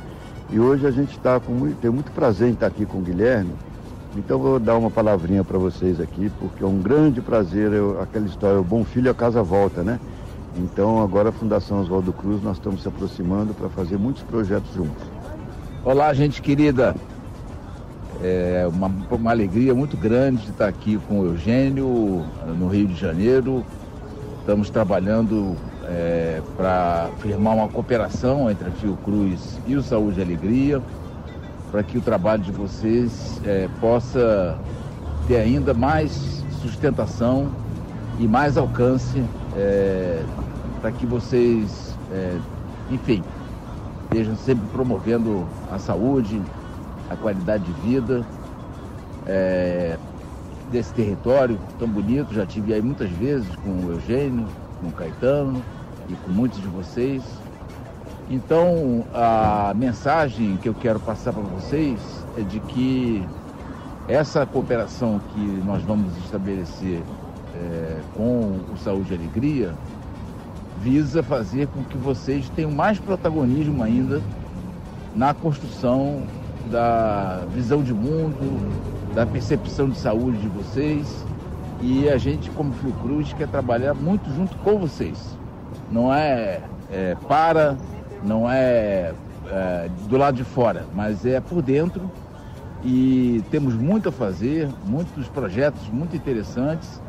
E 0.49 0.58
hoje 0.62 0.88
a 0.88 0.91
gente 0.91 1.12
está 1.17 1.41
com 1.41 1.51
muito, 1.51 1.77
tem 1.82 1.91
muito 1.91 2.10
prazer 2.13 2.47
em 2.47 2.54
estar 2.54 2.67
aqui 2.67 2.86
com 2.86 2.99
o 2.99 3.01
Guilherme, 3.01 3.51
então 4.15 4.38
vou 4.38 4.60
dar 4.60 4.78
uma 4.78 4.91
palavrinha 4.91 5.43
para 5.43 5.58
vocês 5.58 6.00
aqui, 6.00 6.30
porque 6.39 6.63
é 6.63 6.67
um 6.67 6.82
grande 6.82 7.21
prazer, 7.21 7.71
eu, 7.71 8.02
aquela 8.02 8.26
história, 8.26 8.60
o 8.60 8.63
bom 8.63 8.84
filho 8.84 9.10
a 9.10 9.13
casa 9.13 9.41
volta, 9.41 9.84
né? 9.84 10.00
Então 10.58 11.02
agora 11.02 11.30
a 11.30 11.32
Fundação 11.32 11.80
Oswaldo 11.80 12.12
Cruz, 12.12 12.43
nós 12.43 12.58
estamos 12.58 12.82
se 12.82 12.88
aproximando 12.88 13.54
para 13.54 13.69
fazer 13.69 13.97
muitos 13.97 14.21
projetos 14.24 14.74
juntos. 14.74 15.04
Olá, 15.86 16.13
gente 16.13 16.41
querida. 16.41 16.93
É 18.21 18.69
uma, 18.71 18.91
uma 19.10 19.32
alegria 19.32 19.74
muito 19.74 19.97
grande 19.97 20.43
de 20.43 20.52
estar 20.52 20.67
aqui 20.67 21.00
com 21.08 21.21
o 21.21 21.26
Eugênio, 21.26 22.24
no 22.60 22.67
Rio 22.67 22.88
de 22.88 22.95
Janeiro. 22.95 23.65
Estamos 24.41 24.69
trabalhando 24.69 25.56
é, 25.86 26.41
para 26.58 27.10
firmar 27.19 27.56
uma 27.56 27.67
cooperação 27.69 28.52
entre 28.52 28.67
a 28.67 28.71
Fiocruz 28.71 29.58
e 29.65 29.76
o 29.76 29.82
Saúde 29.82 30.19
e 30.19 30.24
Alegria 30.24 30.82
para 31.71 31.84
que 31.84 31.97
o 31.97 32.01
trabalho 32.01 32.43
de 32.43 32.51
vocês 32.51 33.39
é, 33.45 33.69
possa 33.79 34.57
ter 35.27 35.38
ainda 35.38 35.73
mais 35.73 36.43
sustentação 36.62 37.49
e 38.19 38.27
mais 38.27 38.57
alcance 38.57 39.23
é, 39.55 40.21
para 40.81 40.91
que 40.91 41.05
vocês, 41.05 41.95
é, 42.12 42.38
enfim, 42.91 43.23
estejam 44.03 44.36
sempre 44.36 44.67
promovendo 44.73 45.47
a 45.71 45.79
saúde, 45.79 46.41
a 47.10 47.15
qualidade 47.15 47.63
de 47.63 47.73
vida 47.81 48.25
é, 49.25 49.97
desse 50.71 50.93
território 50.93 51.57
tão 51.79 51.88
bonito. 51.88 52.34
Já 52.34 52.45
tive 52.45 52.73
aí 52.73 52.81
muitas 52.81 53.10
vezes 53.12 53.47
com 53.57 53.69
o 53.69 53.91
Eugênio, 53.91 54.45
com 54.81 54.88
o 54.88 54.91
Caetano 54.91 55.63
e 56.10 56.13
com 56.13 56.31
muitos 56.31 56.60
de 56.62 56.67
vocês. 56.67 57.23
Então, 58.34 59.04
a 59.13 59.74
mensagem 59.76 60.56
que 60.56 60.70
eu 60.70 60.74
quero 60.74 61.02
passar 61.02 61.34
para 61.34 61.41
vocês 61.41 62.00
é 62.38 62.41
de 62.41 62.62
que 62.62 63.22
essa 64.08 64.46
cooperação 64.46 65.20
que 65.34 65.41
nós 65.65 65.84
vamos 65.84 66.15
estabelecer 66.24 67.04
é, 67.54 68.00
com 68.15 68.58
o 68.74 68.78
Saúde 68.78 69.12
e 69.12 69.17
Alegria 69.17 69.74
visa 70.82 71.22
fazer 71.22 71.67
com 71.67 71.84
que 71.84 71.98
vocês 71.98 72.48
tenham 72.56 72.72
mais 72.72 72.98
protagonismo 73.00 73.84
ainda 73.84 74.22
na 75.13 75.34
construção 75.34 76.22
da 76.72 77.44
visão 77.54 77.84
de 77.84 77.94
mundo, 77.94 78.72
da 79.13 79.26
percepção 79.26 79.89
de 79.89 79.98
saúde 79.98 80.38
de 80.38 80.48
vocês. 80.48 81.26
E 81.82 82.08
a 82.08 82.17
gente, 82.17 82.50
como 82.52 82.72
Fiocruz, 82.76 83.34
quer 83.34 83.50
trabalhar 83.50 83.94
muito 83.94 84.34
junto 84.34 84.56
com 84.60 84.80
vocês. 84.80 85.38
Não 85.91 86.13
é, 86.13 86.62
é 86.89 87.17
para 87.28 87.76
não 88.23 88.49
é, 88.49 89.13
é 89.47 89.89
do 90.07 90.17
lado 90.17 90.36
de 90.36 90.43
fora, 90.43 90.86
mas 90.93 91.25
é 91.25 91.39
por 91.39 91.62
dentro 91.62 92.10
e 92.84 93.43
temos 93.51 93.75
muito 93.75 94.10
a 94.10 94.12
fazer, 94.12 94.67
muitos 94.86 95.27
projetos 95.27 95.88
muito 95.89 96.15
interessantes 96.15 97.01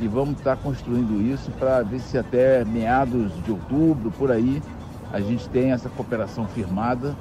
e 0.00 0.06
vamos 0.06 0.38
estar 0.38 0.56
construindo 0.56 1.20
isso 1.20 1.50
para 1.52 1.82
ver 1.82 2.00
se 2.00 2.16
até 2.16 2.64
meados 2.64 3.32
de 3.44 3.50
outubro, 3.50 4.10
por 4.12 4.30
aí, 4.30 4.62
a 5.12 5.20
gente 5.20 5.48
tem 5.48 5.72
essa 5.72 5.88
cooperação 5.88 6.46
firmada 6.46 7.14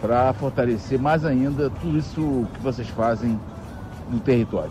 para 0.00 0.32
fortalecer 0.34 1.00
mais 1.00 1.24
ainda 1.24 1.70
tudo 1.70 1.98
isso 1.98 2.46
que 2.54 2.60
vocês 2.60 2.88
fazem 2.88 3.38
no 4.10 4.20
território. 4.20 4.70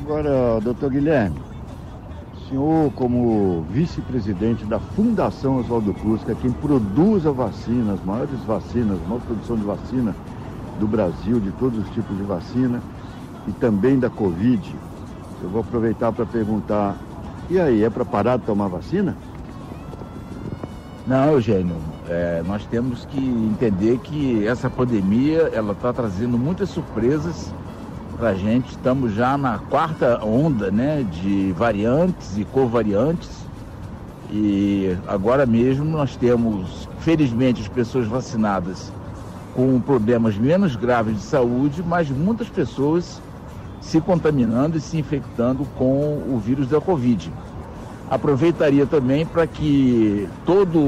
Agora, 0.00 0.60
doutor 0.60 0.90
Guilherme, 0.90 1.36
senhor, 2.48 2.92
como 2.92 3.62
vice-presidente 3.70 4.64
da 4.64 4.78
Fundação 4.78 5.58
Oswaldo 5.58 5.92
Cruz, 5.94 6.22
que 6.22 6.32
é 6.32 6.34
quem 6.34 6.50
produz 6.50 7.26
a 7.26 7.30
vacina, 7.30 7.94
as 7.94 8.04
maiores 8.04 8.40
vacinas, 8.44 8.98
a 9.04 9.08
maior 9.08 9.20
produção 9.22 9.56
de 9.56 9.64
vacina 9.64 10.14
do 10.78 10.86
Brasil, 10.86 11.40
de 11.40 11.50
todos 11.52 11.78
os 11.78 11.88
tipos 11.90 12.16
de 12.16 12.22
vacina, 12.22 12.82
e 13.46 13.52
também 13.52 13.98
da 13.98 14.10
Covid, 14.10 14.74
eu 15.42 15.48
vou 15.48 15.60
aproveitar 15.60 16.12
para 16.12 16.24
perguntar: 16.24 16.96
e 17.50 17.58
aí, 17.58 17.84
é 17.84 17.90
para 17.90 18.04
parar 18.04 18.38
de 18.38 18.44
tomar 18.44 18.68
vacina? 18.68 19.16
Não, 21.06 21.32
Eugênio, 21.32 21.76
é, 22.08 22.42
nós 22.46 22.64
temos 22.64 23.04
que 23.04 23.20
entender 23.20 23.98
que 23.98 24.46
essa 24.46 24.70
pandemia 24.70 25.50
ela 25.52 25.72
está 25.72 25.92
trazendo 25.92 26.38
muitas 26.38 26.70
surpresas 26.70 27.52
para 28.14 28.30
a 28.30 28.34
gente. 28.34 28.70
Estamos 28.70 29.14
já 29.14 29.36
na 29.36 29.58
quarta 29.58 30.24
onda 30.24 30.70
né, 30.70 31.04
de 31.10 31.52
variantes 31.52 32.38
e 32.38 32.44
covariantes. 32.44 33.30
E 34.30 34.96
agora 35.06 35.44
mesmo 35.46 35.84
nós 35.84 36.16
temos, 36.16 36.88
felizmente, 37.00 37.60
as 37.60 37.68
pessoas 37.68 38.06
vacinadas 38.06 38.92
com 39.54 39.80
problemas 39.80 40.36
menos 40.36 40.74
graves 40.74 41.16
de 41.16 41.22
saúde, 41.22 41.82
mas 41.86 42.10
muitas 42.10 42.48
pessoas 42.48 43.20
se 43.80 44.00
contaminando 44.00 44.76
e 44.76 44.80
se 44.80 44.98
infectando 44.98 45.64
com 45.76 46.22
o 46.28 46.40
vírus 46.44 46.68
da 46.68 46.80
Covid. 46.80 47.30
aproveitaria 48.10 48.86
também 48.86 49.24
para 49.24 49.46
que 49.46 50.28
toda 50.44 50.78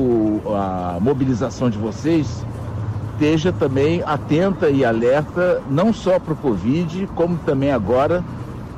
a 0.54 0.98
mobilização 1.00 1.70
de 1.70 1.78
vocês 1.78 2.44
esteja 3.16 3.50
também 3.50 4.02
atenta 4.04 4.68
e 4.68 4.84
alerta, 4.84 5.62
não 5.70 5.90
só 5.90 6.18
para 6.18 6.34
o 6.34 6.36
Covid, 6.36 7.08
como 7.14 7.38
também 7.38 7.72
agora 7.72 8.22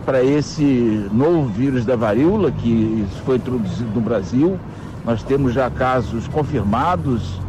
para 0.06 0.22
esse 0.22 1.08
novo 1.12 1.48
vírus 1.48 1.84
da 1.84 1.96
varíola 1.96 2.52
que 2.52 3.04
foi 3.24 3.36
introduzido 3.36 3.90
no 3.92 4.00
Brasil. 4.00 4.58
Nós 5.04 5.24
temos 5.24 5.52
já 5.52 5.68
casos 5.68 6.28
confirmados 6.28 7.40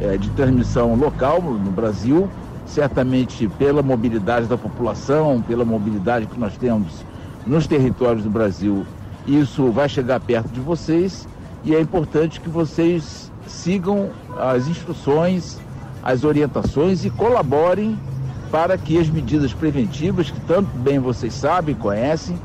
eh, 0.00 0.16
de 0.16 0.30
transmissão 0.30 0.94
local 0.94 1.42
no 1.42 1.70
Brasil, 1.70 2.30
certamente 2.64 3.46
pela 3.58 3.82
mobilidade 3.82 4.46
da 4.46 4.56
população, 4.56 5.42
pela 5.42 5.66
mobilidade 5.66 6.26
que 6.26 6.40
nós 6.40 6.56
temos 6.56 7.04
nos 7.46 7.66
territórios 7.66 8.24
do 8.24 8.30
Brasil. 8.30 8.86
Isso 9.26 9.70
vai 9.70 9.88
chegar 9.88 10.18
perto 10.18 10.48
de 10.48 10.60
vocês 10.60 11.28
e 11.62 11.74
é 11.74 11.80
importante 11.80 12.40
que 12.40 12.48
vocês 12.48 13.30
sigam 13.46 14.10
as 14.38 14.66
instruções, 14.66 15.58
as 16.08 16.24
orientações 16.24 17.04
e 17.04 17.10
colaborem 17.10 17.98
para 18.50 18.78
que 18.78 18.96
as 18.96 19.10
medidas 19.10 19.52
preventivas, 19.52 20.30
que 20.30 20.40
tanto 20.40 20.70
bem 20.78 20.98
vocês 20.98 21.34
sabem, 21.34 21.74
conhecem, 21.74 22.38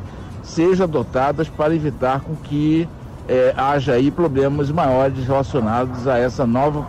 sejam 0.44 0.84
adotadas 0.84 1.48
para 1.48 1.74
evitar 1.74 2.20
com 2.20 2.36
que 2.36 2.86
eh, 3.26 3.54
haja 3.56 3.94
aí 3.94 4.12
problemas 4.12 4.70
maiores 4.70 5.26
relacionados 5.26 6.10
a 6.10 6.18
essa 6.18 6.46
nova 6.46 6.86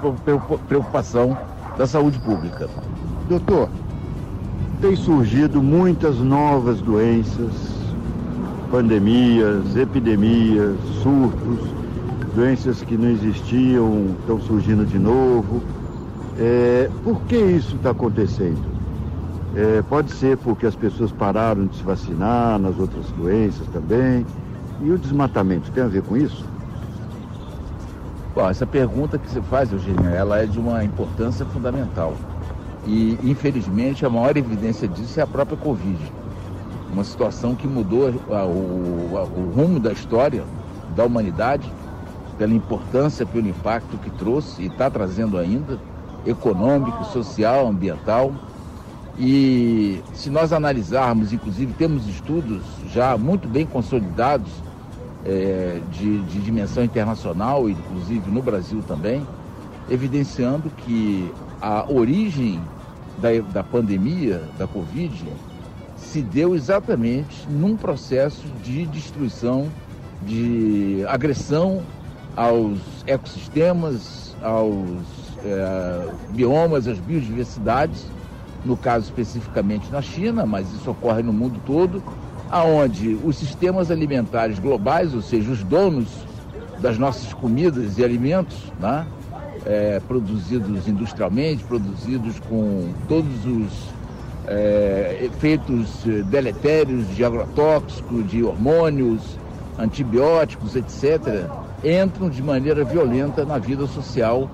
preocupação 0.66 1.38
da 1.78 1.86
saúde 1.86 2.18
pública. 2.18 2.68
Doutor, 3.28 3.68
tem 4.80 4.96
surgido 4.96 5.62
muitas 5.62 6.18
novas 6.18 6.80
doenças, 6.80 7.52
pandemias, 8.68 9.76
epidemias, 9.76 10.74
surtos, 11.04 11.68
doenças 12.34 12.82
que 12.82 12.96
não 12.96 13.10
existiam 13.10 14.16
estão 14.18 14.40
surgindo 14.40 14.84
de 14.84 14.98
novo. 14.98 15.62
É, 16.38 16.90
por 17.04 17.20
que 17.22 17.36
isso 17.36 17.76
está 17.76 17.90
acontecendo? 17.90 18.74
É, 19.56 19.82
pode 19.82 20.10
ser 20.12 20.36
porque 20.38 20.66
as 20.66 20.74
pessoas 20.74 21.12
pararam 21.12 21.66
de 21.66 21.76
se 21.76 21.82
vacinar 21.84 22.58
nas 22.58 22.78
outras 22.78 23.06
doenças 23.12 23.66
também. 23.68 24.26
E 24.82 24.90
o 24.90 24.98
desmatamento 24.98 25.70
tem 25.70 25.84
a 25.84 25.86
ver 25.86 26.02
com 26.02 26.16
isso? 26.16 26.44
Bom, 28.34 28.50
essa 28.50 28.66
pergunta 28.66 29.16
que 29.16 29.30
você 29.30 29.40
faz, 29.42 29.70
Eugênio, 29.70 30.06
ela 30.10 30.42
é 30.42 30.46
de 30.46 30.58
uma 30.58 30.82
importância 30.82 31.46
fundamental. 31.46 32.14
E, 32.84 33.16
infelizmente, 33.22 34.04
a 34.04 34.10
maior 34.10 34.36
evidência 34.36 34.88
disso 34.88 35.20
é 35.20 35.22
a 35.22 35.26
própria 35.26 35.56
Covid. 35.56 35.98
Uma 36.92 37.04
situação 37.04 37.54
que 37.54 37.68
mudou 37.68 38.08
a, 38.30 38.44
o, 38.44 39.16
a, 39.16 39.22
o 39.22 39.52
rumo 39.54 39.78
da 39.78 39.92
história 39.92 40.42
da 40.96 41.04
humanidade, 41.04 41.72
pela 42.36 42.52
importância, 42.52 43.24
pelo 43.24 43.48
impacto 43.48 43.96
que 43.98 44.10
trouxe 44.10 44.62
e 44.62 44.66
está 44.66 44.90
trazendo 44.90 45.38
ainda, 45.38 45.78
econômico, 46.26 47.04
social, 47.04 47.66
ambiental. 47.68 48.32
E 49.18 50.02
se 50.12 50.28
nós 50.28 50.52
analisarmos, 50.52 51.32
inclusive 51.32 51.72
temos 51.74 52.08
estudos 52.08 52.62
já 52.92 53.16
muito 53.16 53.48
bem 53.48 53.64
consolidados 53.64 54.50
é, 55.24 55.80
de, 55.92 56.18
de 56.22 56.40
dimensão 56.40 56.82
internacional, 56.82 57.68
inclusive 57.68 58.30
no 58.30 58.42
Brasil 58.42 58.82
também, 58.86 59.26
evidenciando 59.88 60.70
que 60.70 61.30
a 61.60 61.90
origem 61.90 62.60
da, 63.18 63.30
da 63.52 63.62
pandemia, 63.62 64.42
da 64.58 64.66
Covid, 64.66 65.24
se 65.96 66.20
deu 66.20 66.54
exatamente 66.54 67.46
num 67.48 67.76
processo 67.76 68.46
de 68.62 68.84
destruição, 68.86 69.68
de 70.22 71.04
agressão 71.08 71.82
aos 72.36 72.78
ecossistemas, 73.06 74.36
aos 74.42 75.23
é, 75.44 76.08
biomas, 76.30 76.88
às 76.88 76.98
biodiversidades, 76.98 78.06
no 78.64 78.76
caso 78.76 79.04
especificamente 79.04 79.90
na 79.92 80.00
China, 80.00 80.46
mas 80.46 80.72
isso 80.72 80.90
ocorre 80.90 81.22
no 81.22 81.32
mundo 81.32 81.60
todo, 81.66 82.02
aonde 82.50 83.18
os 83.24 83.36
sistemas 83.36 83.90
alimentares 83.90 84.58
globais, 84.58 85.14
ou 85.14 85.20
seja, 85.20 85.50
os 85.50 85.62
donos 85.62 86.08
das 86.78 86.98
nossas 86.98 87.32
comidas 87.34 87.98
e 87.98 88.04
alimentos, 88.04 88.56
né, 88.80 89.06
é, 89.66 90.00
produzidos 90.06 90.88
industrialmente, 90.88 91.64
produzidos 91.64 92.38
com 92.40 92.88
todos 93.08 93.46
os 93.46 93.94
é, 94.46 95.20
efeitos 95.22 96.04
deletérios 96.26 97.08
de 97.14 97.24
agrotóxicos, 97.24 98.26
de 98.28 98.42
hormônios, 98.42 99.38
antibióticos, 99.78 100.76
etc., 100.76 101.48
entram 101.82 102.30
de 102.30 102.42
maneira 102.42 102.84
violenta 102.84 103.44
na 103.44 103.58
vida 103.58 103.86
social 103.86 104.48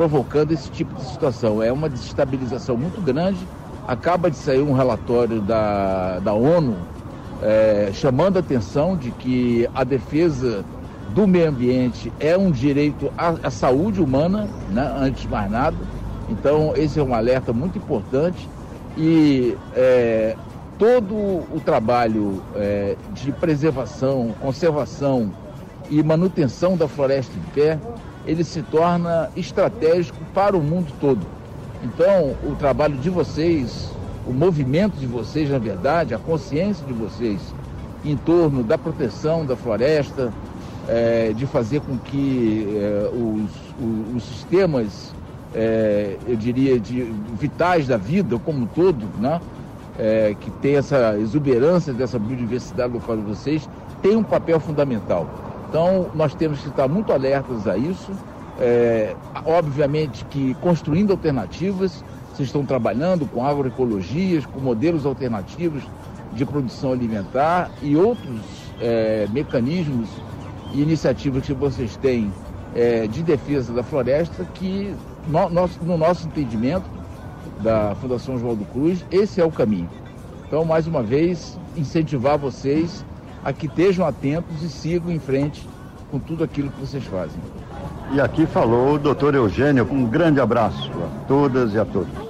provocando 0.00 0.52
esse 0.52 0.70
tipo 0.70 0.94
de 0.94 1.04
situação. 1.04 1.62
É 1.62 1.70
uma 1.70 1.86
desestabilização 1.86 2.74
muito 2.74 3.02
grande. 3.02 3.46
Acaba 3.86 4.30
de 4.30 4.36
sair 4.38 4.62
um 4.62 4.72
relatório 4.72 5.42
da, 5.42 6.20
da 6.20 6.32
ONU 6.32 6.74
é, 7.42 7.90
chamando 7.92 8.38
a 8.38 8.40
atenção 8.40 8.96
de 8.96 9.10
que 9.10 9.68
a 9.74 9.84
defesa 9.84 10.64
do 11.10 11.26
meio 11.26 11.50
ambiente 11.50 12.10
é 12.18 12.34
um 12.34 12.50
direito 12.50 13.12
à, 13.18 13.34
à 13.42 13.50
saúde 13.50 14.00
humana, 14.00 14.48
né, 14.70 14.90
antes 14.98 15.20
de 15.20 15.28
mais 15.28 15.50
nada. 15.50 15.76
Então, 16.30 16.72
esse 16.76 16.98
é 16.98 17.02
um 17.02 17.14
alerta 17.14 17.52
muito 17.52 17.76
importante 17.76 18.48
e 18.96 19.54
é, 19.76 20.34
todo 20.78 21.14
o 21.14 21.60
trabalho 21.62 22.42
é, 22.56 22.96
de 23.12 23.32
preservação, 23.32 24.34
conservação 24.40 25.30
e 25.90 26.02
manutenção 26.02 26.74
da 26.74 26.88
floresta 26.88 27.34
de 27.34 27.46
pé 27.48 27.78
ele 28.26 28.44
se 28.44 28.62
torna 28.62 29.30
estratégico 29.36 30.18
para 30.34 30.56
o 30.56 30.62
mundo 30.62 30.92
todo. 31.00 31.26
Então, 31.82 32.34
o 32.44 32.54
trabalho 32.58 32.96
de 32.98 33.08
vocês, 33.08 33.90
o 34.26 34.32
movimento 34.32 34.96
de 34.96 35.06
vocês, 35.06 35.48
na 35.50 35.58
verdade, 35.58 36.14
a 36.14 36.18
consciência 36.18 36.86
de 36.86 36.92
vocês 36.92 37.40
em 38.04 38.16
torno 38.16 38.62
da 38.62 38.76
proteção 38.76 39.44
da 39.44 39.56
floresta, 39.56 40.32
é, 40.88 41.32
de 41.34 41.46
fazer 41.46 41.80
com 41.80 41.96
que 41.98 42.66
é, 42.76 43.10
os, 43.12 43.50
os, 43.80 44.16
os, 44.16 44.22
sistemas, 44.24 45.14
é, 45.54 46.16
eu 46.26 46.36
diria, 46.36 46.78
de, 46.78 47.12
vitais 47.38 47.86
da 47.86 47.96
vida 47.96 48.38
como 48.38 48.62
um 48.62 48.66
todo, 48.66 49.06
né? 49.18 49.40
que 50.40 50.50
tem 50.62 50.76
essa 50.76 51.14
exuberância 51.18 51.92
dessa 51.92 52.18
biodiversidade 52.18 52.90
local 52.90 53.18
de 53.18 53.22
vocês, 53.22 53.68
tem 54.00 54.16
um 54.16 54.22
papel 54.22 54.58
fundamental. 54.58 55.28
Então, 55.70 56.10
nós 56.14 56.34
temos 56.34 56.60
que 56.60 56.68
estar 56.68 56.88
muito 56.88 57.12
alertas 57.12 57.68
a 57.68 57.78
isso. 57.78 58.10
É, 58.58 59.14
obviamente 59.46 60.24
que 60.24 60.52
construindo 60.54 61.12
alternativas, 61.12 62.04
vocês 62.32 62.48
estão 62.48 62.66
trabalhando 62.66 63.24
com 63.24 63.46
agroecologias, 63.46 64.44
com 64.44 64.58
modelos 64.58 65.06
alternativos 65.06 65.84
de 66.32 66.44
produção 66.44 66.92
alimentar 66.92 67.70
e 67.80 67.96
outros 67.96 68.40
é, 68.80 69.28
mecanismos 69.30 70.08
e 70.74 70.82
iniciativas 70.82 71.46
que 71.46 71.54
vocês 71.54 71.96
têm 71.96 72.32
é, 72.74 73.06
de 73.06 73.22
defesa 73.22 73.72
da 73.72 73.84
floresta 73.84 74.44
que, 74.54 74.92
no, 75.28 75.48
no 75.82 75.96
nosso 75.96 76.26
entendimento 76.26 76.84
da 77.62 77.94
Fundação 77.94 78.34
Oswaldo 78.34 78.64
Cruz, 78.66 79.04
esse 79.12 79.40
é 79.40 79.44
o 79.44 79.52
caminho. 79.52 79.88
Então, 80.48 80.64
mais 80.64 80.88
uma 80.88 81.02
vez, 81.02 81.56
incentivar 81.76 82.36
vocês 82.36 83.04
a 83.44 83.52
que 83.52 83.66
estejam 83.66 84.06
atentos 84.06 84.62
e 84.62 84.68
sigam 84.68 85.10
em 85.10 85.18
frente 85.18 85.66
com 86.10 86.18
tudo 86.18 86.44
aquilo 86.44 86.70
que 86.70 86.80
vocês 86.80 87.04
fazem. 87.04 87.40
E 88.12 88.20
aqui 88.20 88.44
falou 88.46 88.94
o 88.94 88.98
doutor 88.98 89.34
Eugênio, 89.34 89.86
um 89.90 90.04
grande 90.04 90.40
abraço 90.40 90.90
a 90.90 91.26
todas 91.26 91.74
e 91.74 91.78
a 91.78 91.84
todos. 91.84 92.29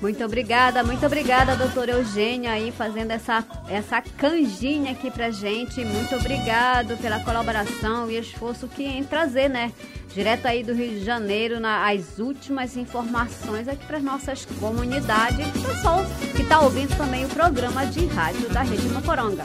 Muito 0.00 0.24
obrigada, 0.24 0.82
muito 0.82 1.04
obrigada, 1.04 1.54
doutor 1.54 1.90
Eugênio, 1.90 2.50
aí 2.50 2.72
fazendo 2.72 3.10
essa, 3.10 3.44
essa 3.68 4.00
canjinha 4.00 4.92
aqui 4.92 5.10
pra 5.10 5.30
gente. 5.30 5.84
Muito 5.84 6.16
obrigado 6.16 6.96
pela 6.96 7.20
colaboração 7.20 8.10
e 8.10 8.16
esforço 8.16 8.66
que 8.66 8.82
em 8.82 9.04
trazer, 9.04 9.50
né? 9.50 9.70
Direto 10.14 10.46
aí 10.46 10.64
do 10.64 10.72
Rio 10.72 10.88
de 10.88 11.04
Janeiro, 11.04 11.60
na, 11.60 11.86
as 11.88 12.18
últimas 12.18 12.78
informações 12.78 13.68
aqui 13.68 13.84
para 13.84 14.00
nossas 14.00 14.46
comunidades 14.58 15.46
e 15.46 15.60
pessoal 15.60 16.04
que 16.34 16.42
está 16.42 16.60
ouvindo 16.60 16.96
também 16.96 17.26
o 17.26 17.28
programa 17.28 17.84
de 17.86 18.06
rádio 18.06 18.48
da 18.48 18.62
Rede 18.62 18.88
Mocoronga. 18.88 19.44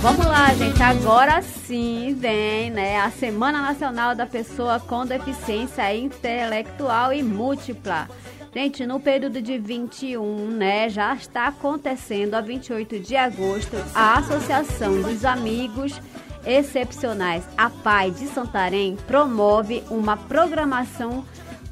Vamos 0.00 0.24
lá, 0.24 0.54
gente. 0.54 0.82
Agora 0.82 1.42
sim 1.42 2.16
vem, 2.18 2.70
né, 2.70 2.98
a 2.98 3.10
Semana 3.10 3.60
Nacional 3.60 4.14
da 4.14 4.26
Pessoa 4.26 4.80
com 4.80 5.04
Deficiência 5.04 5.94
Intelectual 5.94 7.12
e 7.12 7.22
Múltipla. 7.22 8.08
Gente, 8.54 8.86
no 8.86 8.98
período 8.98 9.42
de 9.42 9.58
21, 9.58 10.50
né, 10.50 10.88
já 10.88 11.14
está 11.14 11.48
acontecendo 11.48 12.34
a 12.34 12.40
28 12.40 12.98
de 12.98 13.14
agosto 13.14 13.76
a 13.94 14.18
Associação 14.18 15.02
dos 15.02 15.24
Amigos 15.24 16.00
Excepcionais, 16.46 17.44
a 17.58 17.68
PAI 17.68 18.10
de 18.10 18.26
Santarém, 18.26 18.96
promove 19.06 19.84
uma 19.90 20.16
programação 20.16 21.24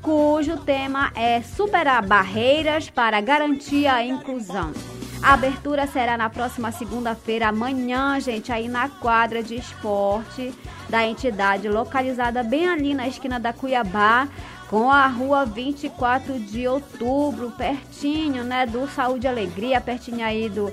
cujo 0.03 0.59
tema 0.59 1.11
é 1.17 1.41
superar 1.41 2.07
barreiras 2.07 2.91
para 2.91 3.21
garantir 3.21 3.87
a 3.87 4.05
inclusão. 4.05 4.73
A 5.23 5.33
abertura 5.33 5.87
será 5.87 6.17
na 6.17 6.29
próxima 6.29 6.71
segunda-feira, 6.71 7.49
amanhã, 7.49 8.21
gente, 8.21 8.53
aí 8.53 8.69
na 8.69 8.89
quadra 8.89 9.43
de 9.43 9.57
esporte 9.57 10.55
da 10.89 11.05
entidade, 11.05 11.69
localizada 11.69 12.43
bem 12.43 12.69
ali 12.69 12.95
na 12.95 13.09
esquina 13.09 13.41
da 13.41 13.53
Cuiabá, 13.53 14.29
com 14.68 14.90
a 14.90 15.07
rua 15.07 15.44
24 15.44 16.38
de 16.40 16.66
outubro, 16.66 17.50
pertinho, 17.52 18.44
né, 18.44 18.66
do 18.66 18.88
Saúde 18.88 19.26
e 19.26 19.29
Alegria, 19.29 19.81
pertinho 19.81 20.24
aí 20.24 20.48
do. 20.48 20.72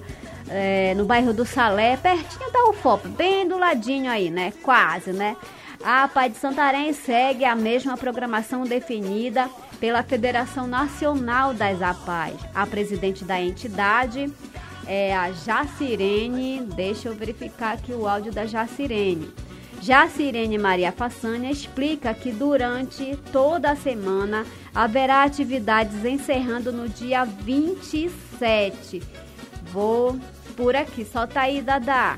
é, 0.50 0.94
no 0.96 1.06
bairro 1.06 1.34
do 1.34 1.46
Salé, 1.46 1.98
pertinho 1.98 2.52
da 2.52 2.70
UFOP, 2.70 3.08
bem 3.10 3.48
do 3.48 3.58
ladinho 3.58 4.12
aí, 4.12 4.30
né? 4.30 4.52
Quase, 4.62 5.12
né? 5.12 5.36
A 5.84 6.08
Pai 6.08 6.30
de 6.30 6.38
Santarém 6.38 6.94
segue 6.94 7.44
a 7.44 7.56
mesma 7.56 7.98
programação 7.98 8.64
definida 8.64 9.50
pela 9.82 10.02
Federação 10.02 10.66
Nacional 10.66 11.54
das 11.54 11.82
APAES. 11.82 12.40
A 12.56 12.66
presidente 12.66 13.26
da 13.26 13.42
entidade 13.42 14.34
é 14.88 15.14
a 15.14 15.30
Jacirene. 15.34 16.62
Deixa 16.62 17.10
eu 17.10 17.16
verificar 17.16 17.74
aqui 17.74 17.92
o 17.92 18.08
áudio 18.08 18.32
da 18.32 18.46
Jacirene. 18.46 19.34
Jacirene 19.84 20.58
Maria 20.58 20.94
Façanha 20.94 21.52
explica 21.52 22.14
que 22.14 22.32
durante 22.32 23.20
toda 23.34 23.72
a 23.72 23.76
semana 23.76 24.46
haverá 24.74 25.24
atividades 25.24 26.06
encerrando 26.06 26.72
no 26.72 26.88
dia 26.88 27.26
27. 27.26 29.04
Vou 29.74 30.16
por 30.56 30.74
aqui, 30.74 31.04
solta 31.04 31.42
aí, 31.42 31.62
Dadá. 31.62 32.18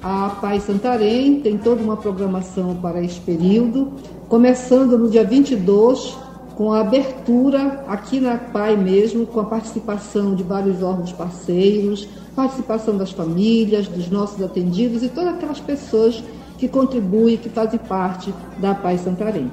A 0.00 0.36
Pai 0.40 0.60
Santarém 0.60 1.40
tem 1.40 1.58
toda 1.58 1.82
uma 1.82 1.96
programação 1.96 2.76
para 2.76 3.02
esse 3.02 3.18
período, 3.18 3.92
começando 4.28 4.96
no 4.96 5.10
dia 5.10 5.24
22, 5.24 6.16
com 6.54 6.72
a 6.72 6.80
abertura 6.80 7.84
aqui 7.88 8.20
na 8.20 8.38
PAI 8.38 8.76
mesmo, 8.76 9.26
com 9.26 9.40
a 9.40 9.44
participação 9.46 10.36
de 10.36 10.44
vários 10.44 10.80
órgãos 10.80 11.12
parceiros, 11.12 12.06
participação 12.36 12.96
das 12.96 13.10
famílias, 13.10 13.88
dos 13.88 14.08
nossos 14.08 14.40
atendidos 14.40 15.02
e 15.02 15.08
todas 15.08 15.34
aquelas 15.34 15.58
pessoas 15.58 16.22
que 16.60 16.68
contribuem, 16.68 17.38
que 17.38 17.48
fazem 17.48 17.80
parte 17.80 18.32
da 18.58 18.74
PAI 18.74 18.98
Santarém. 18.98 19.50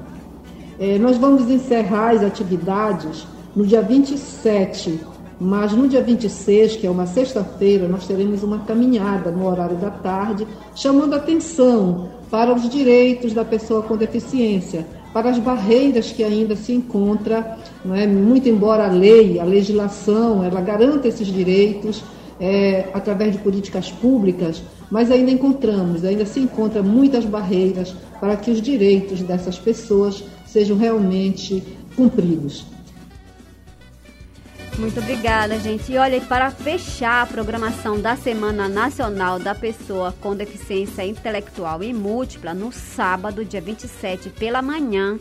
Eh, 0.77 0.99
nós 0.99 1.15
vamos 1.15 1.49
encerrar 1.49 2.09
as 2.09 2.21
atividades 2.21 3.25
no 3.55 3.65
dia 3.65 3.81
27, 3.81 4.99
mas 5.39 5.71
no 5.71 5.87
dia 5.87 6.03
26, 6.03 6.75
que 6.75 6.85
é 6.85 6.91
uma 6.91 7.07
sexta-feira, 7.07 7.87
nós 7.87 8.05
teremos 8.05 8.43
uma 8.43 8.59
caminhada 8.59 9.31
no 9.31 9.47
horário 9.47 9.77
da 9.77 9.89
tarde, 9.89 10.45
chamando 10.75 11.15
atenção 11.15 12.09
para 12.29 12.53
os 12.53 12.69
direitos 12.69 13.31
da 13.31 13.45
pessoa 13.45 13.81
com 13.83 13.95
deficiência, 13.95 14.85
para 15.13 15.29
as 15.29 15.39
barreiras 15.39 16.11
que 16.11 16.25
ainda 16.25 16.57
se 16.57 16.73
encontra, 16.73 17.57
não 17.85 17.95
é? 17.95 18.05
muito 18.05 18.49
embora 18.49 18.85
a 18.85 18.91
lei, 18.91 19.39
a 19.39 19.45
legislação, 19.45 20.43
ela 20.43 20.59
garanta 20.59 21.07
esses 21.07 21.27
direitos 21.27 22.03
é, 22.39 22.89
através 22.93 23.33
de 23.33 23.39
políticas 23.39 23.91
públicas, 23.91 24.61
mas 24.89 25.11
ainda 25.11 25.31
encontramos, 25.31 26.03
ainda 26.03 26.25
se 26.25 26.39
encontra 26.39 26.81
muitas 26.81 27.25
barreiras 27.25 27.95
para 28.19 28.35
que 28.37 28.51
os 28.51 28.61
direitos 28.61 29.21
dessas 29.21 29.57
pessoas 29.57 30.23
sejam 30.45 30.77
realmente 30.77 31.63
cumpridos. 31.95 32.65
Muito 34.77 34.99
obrigada, 34.99 35.57
gente. 35.59 35.91
E 35.91 35.97
olha, 35.97 36.21
para 36.21 36.51
fechar 36.51 37.23
a 37.23 37.25
programação 37.25 37.99
da 37.99 38.15
Semana 38.15 38.69
Nacional 38.69 39.39
da 39.39 39.55
Pessoa 39.55 40.13
com 40.21 40.35
Deficiência 40.35 41.03
Intelectual 41.03 41.83
e 41.83 41.91
Múltipla, 41.91 42.53
no 42.53 42.71
sábado, 42.71 43.43
dia 43.43 43.59
27, 43.59 44.29
pela 44.29 44.61
manhã, 44.61 45.17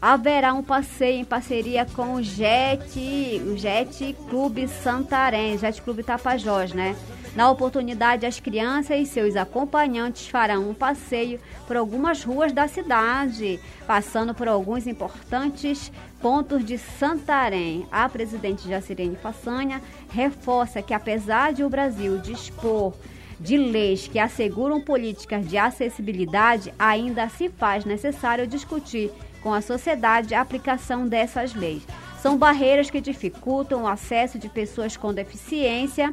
haverá 0.00 0.52
um 0.52 0.62
passeio 0.62 1.20
em 1.20 1.24
parceria 1.24 1.86
com 1.86 2.14
o 2.14 2.22
JET, 2.22 3.42
o 3.46 3.56
JET 3.56 4.14
Clube 4.28 4.68
Santarém, 4.68 5.58
JET 5.58 5.82
Clube 5.82 6.02
Tapajós, 6.02 6.72
né? 6.72 6.96
Na 7.36 7.50
oportunidade, 7.50 8.24
as 8.24 8.40
crianças 8.40 8.98
e 8.98 9.04
seus 9.04 9.36
acompanhantes 9.36 10.26
farão 10.26 10.70
um 10.70 10.72
passeio 10.72 11.38
por 11.66 11.76
algumas 11.76 12.24
ruas 12.24 12.50
da 12.50 12.66
cidade, 12.66 13.60
passando 13.86 14.34
por 14.34 14.48
alguns 14.48 14.86
importantes 14.86 15.92
pontos 16.18 16.64
de 16.64 16.78
Santarém. 16.78 17.86
A 17.92 18.08
presidente 18.08 18.66
Jacirene 18.66 19.16
Façanha 19.16 19.82
reforça 20.08 20.80
que, 20.80 20.94
apesar 20.94 21.52
de 21.52 21.62
o 21.62 21.68
Brasil 21.68 22.16
dispor 22.16 22.94
de 23.38 23.58
leis 23.58 24.08
que 24.08 24.18
asseguram 24.18 24.80
políticas 24.80 25.46
de 25.46 25.58
acessibilidade, 25.58 26.72
ainda 26.78 27.28
se 27.28 27.50
faz 27.50 27.84
necessário 27.84 28.46
discutir 28.46 29.12
com 29.46 29.54
a 29.54 29.60
sociedade 29.60 30.34
a 30.34 30.40
aplicação 30.40 31.06
dessas 31.06 31.54
leis. 31.54 31.80
São 32.20 32.36
barreiras 32.36 32.90
que 32.90 33.00
dificultam 33.00 33.84
o 33.84 33.86
acesso 33.86 34.40
de 34.40 34.48
pessoas 34.48 34.96
com 34.96 35.14
deficiência 35.14 36.12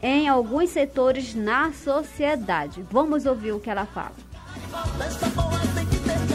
em 0.00 0.28
alguns 0.28 0.70
setores 0.70 1.34
na 1.34 1.72
sociedade. 1.72 2.84
Vamos 2.88 3.26
ouvir 3.26 3.50
o 3.50 3.58
que 3.58 3.68
ela 3.68 3.84
fala. 3.84 4.12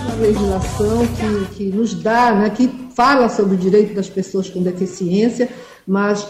uma 0.06 0.16
legislação 0.16 1.08
que, 1.08 1.56
que 1.56 1.64
nos 1.70 1.94
dá, 1.94 2.34
né, 2.34 2.50
que 2.50 2.68
fala 2.94 3.30
sobre 3.30 3.56
o 3.56 3.58
direito 3.58 3.94
das 3.94 4.10
pessoas 4.10 4.50
com 4.50 4.62
deficiência, 4.62 5.48
mas 5.88 6.28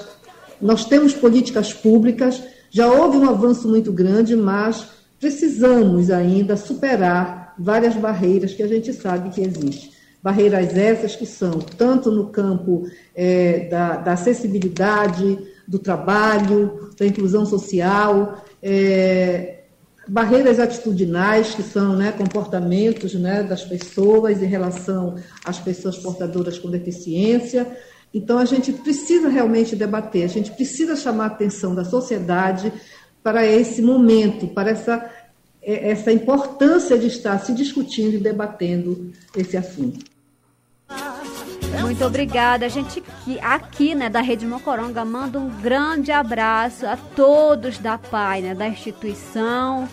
nós 0.61 0.85
temos 0.85 1.15
políticas 1.15 1.73
públicas, 1.73 2.39
já 2.69 2.85
houve 2.85 3.17
um 3.17 3.27
avanço 3.27 3.67
muito 3.67 3.91
grande, 3.91 4.35
mas 4.35 4.85
precisamos 5.19 6.11
ainda 6.11 6.55
superar 6.55 7.55
várias 7.57 7.95
barreiras 7.95 8.53
que 8.53 8.61
a 8.61 8.67
gente 8.67 8.93
sabe 8.93 9.31
que 9.31 9.41
existem. 9.41 9.92
Barreiras 10.23 10.77
essas 10.77 11.17
que 11.17 11.25
são 11.25 11.59
tanto 11.59 12.09
no 12.09 12.29
campo 12.29 12.87
eh, 13.13 13.67
da, 13.69 13.97
da 13.97 14.13
acessibilidade, 14.13 15.37
do 15.67 15.77
trabalho, 15.77 16.91
da 16.97 17.05
inclusão 17.05 17.45
social, 17.45 18.41
eh, 18.61 19.63
barreiras 20.07 20.59
atitudinais, 20.59 21.53
que 21.53 21.61
são 21.61 21.95
né, 21.95 22.11
comportamentos 22.11 23.13
né, 23.15 23.43
das 23.43 23.63
pessoas 23.63 24.41
em 24.41 24.45
relação 24.45 25.15
às 25.43 25.59
pessoas 25.59 25.97
portadoras 25.97 26.57
com 26.57 26.69
deficiência. 26.69 27.67
Então, 28.13 28.37
a 28.37 28.45
gente 28.45 28.71
precisa 28.71 29.27
realmente 29.27 29.75
debater, 29.75 30.23
a 30.23 30.27
gente 30.27 30.51
precisa 30.51 30.95
chamar 30.95 31.25
a 31.25 31.27
atenção 31.27 31.73
da 31.73 31.83
sociedade 31.83 32.71
para 33.23 33.45
esse 33.45 33.81
momento, 33.81 34.47
para 34.47 34.71
essa, 34.71 35.09
eh, 35.61 35.89
essa 35.91 36.11
importância 36.11 36.97
de 36.97 37.07
estar 37.07 37.39
se 37.39 37.53
discutindo 37.53 38.15
e 38.15 38.19
debatendo 38.19 39.11
esse 39.35 39.57
assunto. 39.57 40.12
Muito 41.81 42.05
obrigada. 42.05 42.65
A 42.65 42.69
gente 42.69 43.03
aqui, 43.41 43.93
né, 43.95 44.09
da 44.09 44.21
Rede 44.21 44.45
Mocoronga, 44.45 45.03
manda 45.03 45.39
um 45.39 45.49
grande 45.49 46.11
abraço 46.11 46.85
a 46.85 46.97
todos 46.97 47.77
da 47.77 47.97
PAI, 47.97 48.41
né, 48.41 48.55
da 48.55 48.67
instituição. 48.67 49.87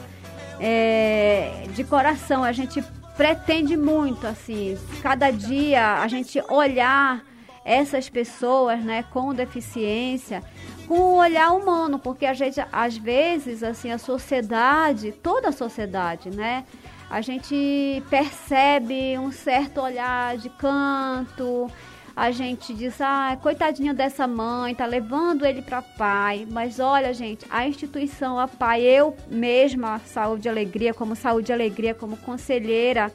É, 0.59 1.65
de 1.75 1.83
coração, 1.85 2.45
a 2.45 2.53
gente 2.53 2.83
pretende 3.17 3.77
muito, 3.77 4.27
assim, 4.27 4.79
cada 5.03 5.31
dia 5.31 6.01
a 6.01 6.09
gente 6.09 6.43
olhar 6.49 7.23
essas 7.65 8.09
pessoas, 8.09 8.83
né, 8.83 9.05
com 9.11 9.35
deficiência, 9.35 10.43
com 10.89 10.99
um 10.99 11.17
olhar 11.17 11.53
humano, 11.53 11.99
porque 11.99 12.27
a 12.27 12.35
gente, 12.35 12.61
às 12.73 12.97
vezes, 12.97 13.63
assim, 13.63 13.91
a 13.91 13.99
sociedade, 13.99 15.13
toda 15.13 15.49
a 15.49 15.53
sociedade, 15.53 16.31
né, 16.31 16.65
a 17.11 17.21
gente 17.21 18.03
percebe 18.09 19.19
um 19.19 19.33
certo 19.33 19.81
olhar 19.81 20.39
de 20.39 20.49
canto, 20.49 21.69
a 22.15 22.31
gente 22.31 22.73
diz, 22.73 23.01
ah, 23.01 23.37
coitadinho 23.43 23.93
dessa 23.93 24.29
mãe, 24.29 24.77
tá 24.77 24.87
levando 24.87 25.45
ele 25.45 25.61
para 25.61 25.83
pai. 25.83 26.47
Mas 26.49 26.79
olha, 26.79 27.13
gente, 27.13 27.45
a 27.51 27.67
instituição, 27.67 28.39
a 28.39 28.47
pai, 28.47 28.83
eu 28.83 29.17
mesma, 29.29 29.99
Saúde 30.07 30.47
e 30.47 30.51
Alegria, 30.51 30.95
como 30.95 31.17
Saúde 31.17 31.51
e 31.51 31.53
Alegria, 31.53 31.95
como 31.95 32.17
conselheira 32.17 33.13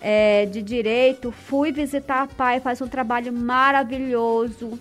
é, 0.00 0.46
de 0.46 0.62
direito, 0.62 1.30
fui 1.30 1.70
visitar 1.70 2.22
a 2.22 2.26
pai, 2.26 2.60
faz 2.60 2.80
um 2.80 2.88
trabalho 2.88 3.32
maravilhoso 3.32 4.78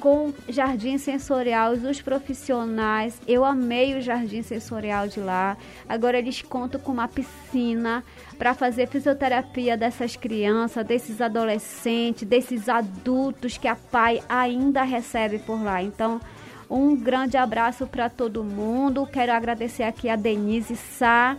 com 0.00 0.32
jardim 0.48 0.98
sensorial, 0.98 1.72
os 1.72 2.00
profissionais. 2.00 3.20
Eu 3.26 3.44
amei 3.44 3.96
o 3.96 4.00
jardim 4.00 4.42
sensorial 4.42 5.08
de 5.08 5.20
lá. 5.20 5.56
Agora 5.88 6.18
eles 6.18 6.42
contam 6.42 6.80
com 6.80 6.92
uma 6.92 7.08
piscina 7.08 8.04
para 8.38 8.54
fazer 8.54 8.88
fisioterapia 8.88 9.76
dessas 9.76 10.16
crianças, 10.16 10.86
desses 10.86 11.20
adolescentes, 11.20 12.26
desses 12.26 12.68
adultos 12.68 13.58
que 13.58 13.68
a 13.68 13.76
pai 13.76 14.22
ainda 14.28 14.82
recebe 14.82 15.38
por 15.38 15.62
lá. 15.62 15.82
Então, 15.82 16.20
um 16.70 16.94
grande 16.94 17.36
abraço 17.36 17.86
para 17.86 18.08
todo 18.10 18.44
mundo. 18.44 19.06
Quero 19.06 19.32
agradecer 19.32 19.84
aqui 19.84 20.08
a 20.08 20.16
Denise 20.16 20.76
Sá, 20.76 21.36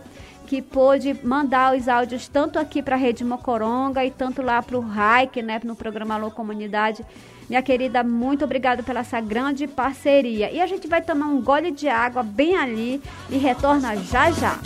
que 0.50 0.60
pôde 0.60 1.16
mandar 1.22 1.76
os 1.76 1.86
áudios 1.86 2.26
tanto 2.26 2.58
aqui 2.58 2.82
para 2.82 2.96
a 2.96 2.98
Rede 2.98 3.24
Mocoronga 3.24 4.04
e 4.04 4.10
tanto 4.10 4.42
lá 4.42 4.60
para 4.60 4.76
o 4.76 4.80
RAIC, 4.80 5.40
né, 5.42 5.60
no 5.62 5.76
programa 5.76 6.16
Alô 6.16 6.28
Comunidade. 6.28 7.06
Minha 7.48 7.62
querida, 7.62 8.02
muito 8.02 8.44
obrigada 8.44 8.82
pela 8.82 8.98
essa 8.98 9.20
grande 9.20 9.68
parceria. 9.68 10.50
E 10.50 10.60
a 10.60 10.66
gente 10.66 10.88
vai 10.88 11.00
tomar 11.00 11.26
um 11.26 11.40
gole 11.40 11.70
de 11.70 11.88
água 11.88 12.24
bem 12.24 12.56
ali 12.56 13.00
e 13.30 13.38
retorna 13.38 13.96
já 13.96 14.32
já. 14.32 14.58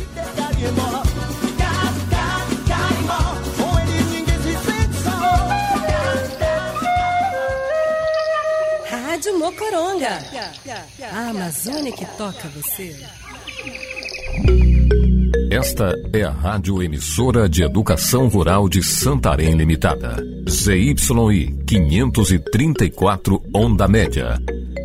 Rádio 8.91 9.39
Mocoronga. 9.39 10.19
A 11.13 11.29
Amazônia 11.29 11.93
que 11.93 12.07
toca 12.17 12.49
você. 12.49 12.97
Esta 15.55 15.95
é 16.13 16.25
a 16.25 16.33
Rádio 16.33 16.83
Emissora 16.83 17.49
de 17.49 17.63
Educação 17.63 18.27
Rural 18.27 18.69
de 18.69 18.83
Santarém 18.83 19.55
Limitada. 19.55 20.17
ZYI 20.51 20.97
534 21.65 23.41
Onda 23.55 23.87
Média. 23.87 24.37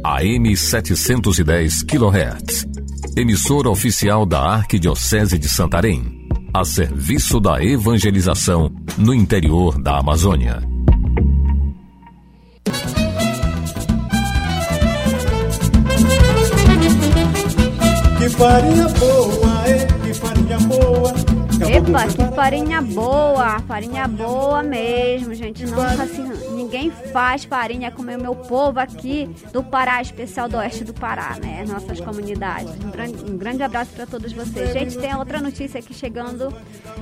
AM 0.03 0.55
710 0.55 1.81
kHz. 1.81 2.67
Emissora 3.17 3.67
oficial 3.67 4.27
da 4.27 4.41
Arquidiocese 4.41 5.39
de 5.39 5.49
Santarém. 5.49 6.29
A 6.53 6.63
serviço 6.63 7.39
da 7.39 7.63
evangelização 7.63 8.71
no 8.95 9.11
interior 9.11 9.81
da 9.81 9.97
Amazônia. 9.97 10.61
Que 18.19 18.29
farinha 18.29 18.87
boa, 18.89 19.38
Epa, 21.79 22.07
que 22.07 22.35
farinha 22.35 22.81
boa, 22.81 23.59
farinha 23.61 24.05
boa 24.05 24.61
mesmo, 24.61 25.33
gente. 25.33 25.65
Não 25.65 25.81
assim, 25.81 26.29
ninguém 26.53 26.91
faz 26.91 27.45
farinha 27.45 27.89
como 27.89 28.11
o 28.11 28.21
meu 28.21 28.35
povo 28.35 28.77
aqui 28.81 29.29
do 29.53 29.63
Pará, 29.63 30.01
especial 30.01 30.49
do 30.49 30.57
oeste 30.57 30.83
do 30.83 30.93
Pará, 30.93 31.37
né? 31.41 31.63
Nossas 31.65 32.01
comunidades. 32.01 32.73
Um 32.83 32.91
grande, 32.91 33.31
um 33.31 33.37
grande 33.37 33.63
abraço 33.63 33.91
para 33.93 34.05
todos 34.05 34.33
vocês. 34.33 34.73
Gente, 34.73 34.97
tem 34.97 35.15
outra 35.15 35.41
notícia 35.41 35.79
aqui 35.79 35.93
chegando. 35.93 36.53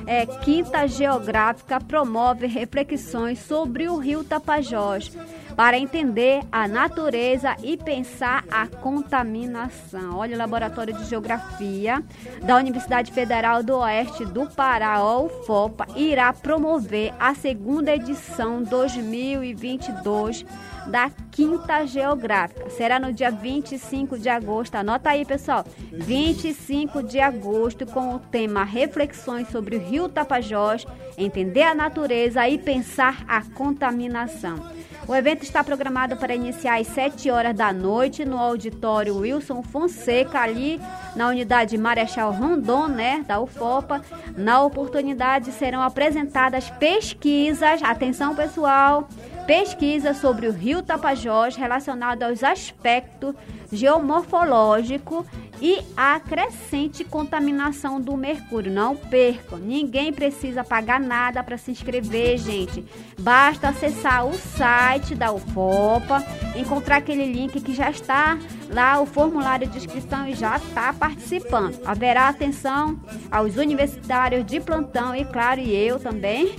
É, 0.06 0.24
Quinta 0.26 0.86
Geográfica 0.86 1.80
promove 1.80 2.46
reflexões 2.46 3.40
sobre 3.40 3.88
o 3.88 3.96
rio 3.96 4.22
Tapajós 4.22 5.10
para 5.58 5.76
entender 5.76 6.44
a 6.52 6.68
natureza 6.68 7.56
e 7.64 7.76
pensar 7.76 8.44
a 8.48 8.68
contaminação. 8.68 10.18
Olha, 10.18 10.36
o 10.36 10.38
Laboratório 10.38 10.94
de 10.94 11.04
Geografia 11.06 12.00
da 12.44 12.54
Universidade 12.54 13.10
Federal 13.10 13.60
do 13.60 13.76
Oeste 13.78 14.24
do 14.24 14.48
Pará, 14.48 15.04
UFOPA, 15.04 15.88
irá 15.96 16.32
promover 16.32 17.12
a 17.18 17.34
segunda 17.34 17.92
edição 17.92 18.62
2022 18.62 20.46
da 20.88 21.10
Quinta 21.30 21.86
Geográfica. 21.86 22.68
Será 22.70 22.98
no 22.98 23.12
dia 23.12 23.30
25 23.30 24.18
de 24.18 24.28
agosto. 24.28 24.74
Anota 24.74 25.10
aí, 25.10 25.24
pessoal. 25.24 25.64
25 25.92 27.02
de 27.02 27.20
agosto 27.20 27.86
com 27.86 28.14
o 28.14 28.18
tema 28.18 28.64
Reflexões 28.64 29.48
sobre 29.50 29.76
o 29.76 29.80
Rio 29.80 30.08
Tapajós, 30.08 30.84
entender 31.16 31.62
a 31.62 31.74
natureza 31.74 32.48
e 32.48 32.58
pensar 32.58 33.24
a 33.28 33.42
contaminação. 33.42 34.58
O 35.06 35.14
evento 35.14 35.42
está 35.42 35.64
programado 35.64 36.16
para 36.16 36.34
iniciar 36.34 36.78
às 36.78 36.86
7 36.88 37.30
horas 37.30 37.56
da 37.56 37.72
noite 37.72 38.26
no 38.26 38.36
auditório 38.36 39.16
Wilson 39.16 39.62
Fonseca, 39.62 40.40
ali 40.40 40.78
na 41.16 41.28
unidade 41.28 41.78
Marechal 41.78 42.30
Rondon, 42.32 42.88
né, 42.88 43.24
da 43.26 43.40
UFOPA. 43.40 44.02
Na 44.36 44.62
oportunidade 44.62 45.50
serão 45.52 45.80
apresentadas 45.80 46.68
pesquisas, 46.70 47.82
atenção 47.82 48.34
pessoal, 48.34 49.08
pesquisas 49.48 50.18
sobre 50.18 50.46
o 50.46 50.52
rio 50.52 50.82
Tapajós 50.82 51.56
relacionadas 51.56 52.28
aos 52.28 52.44
aspectos 52.44 53.34
geomorfológicos 53.72 55.24
e 55.58 55.78
a 55.96 56.20
crescente 56.20 57.02
contaminação 57.02 57.98
do 57.98 58.14
mercúrio. 58.14 58.70
Não 58.70 58.94
percam, 58.94 59.58
ninguém 59.58 60.12
precisa 60.12 60.62
pagar 60.62 61.00
nada 61.00 61.42
para 61.42 61.56
se 61.56 61.70
inscrever, 61.70 62.36
gente. 62.36 62.84
Basta 63.18 63.70
acessar 63.70 64.26
o 64.26 64.34
site 64.34 65.14
da 65.14 65.32
UFOPA, 65.32 66.22
encontrar 66.54 66.98
aquele 66.98 67.24
link 67.24 67.58
que 67.62 67.72
já 67.72 67.88
está 67.88 68.38
lá, 68.68 69.00
o 69.00 69.06
formulário 69.06 69.66
de 69.66 69.78
inscrição 69.78 70.28
e 70.28 70.34
já 70.34 70.58
está 70.58 70.92
participando. 70.92 71.74
Haverá 71.86 72.28
atenção 72.28 73.00
aos 73.30 73.56
universitários 73.56 74.44
de 74.44 74.60
plantão 74.60 75.16
e, 75.16 75.24
claro, 75.24 75.58
e 75.58 75.74
eu 75.74 75.98
também 75.98 76.54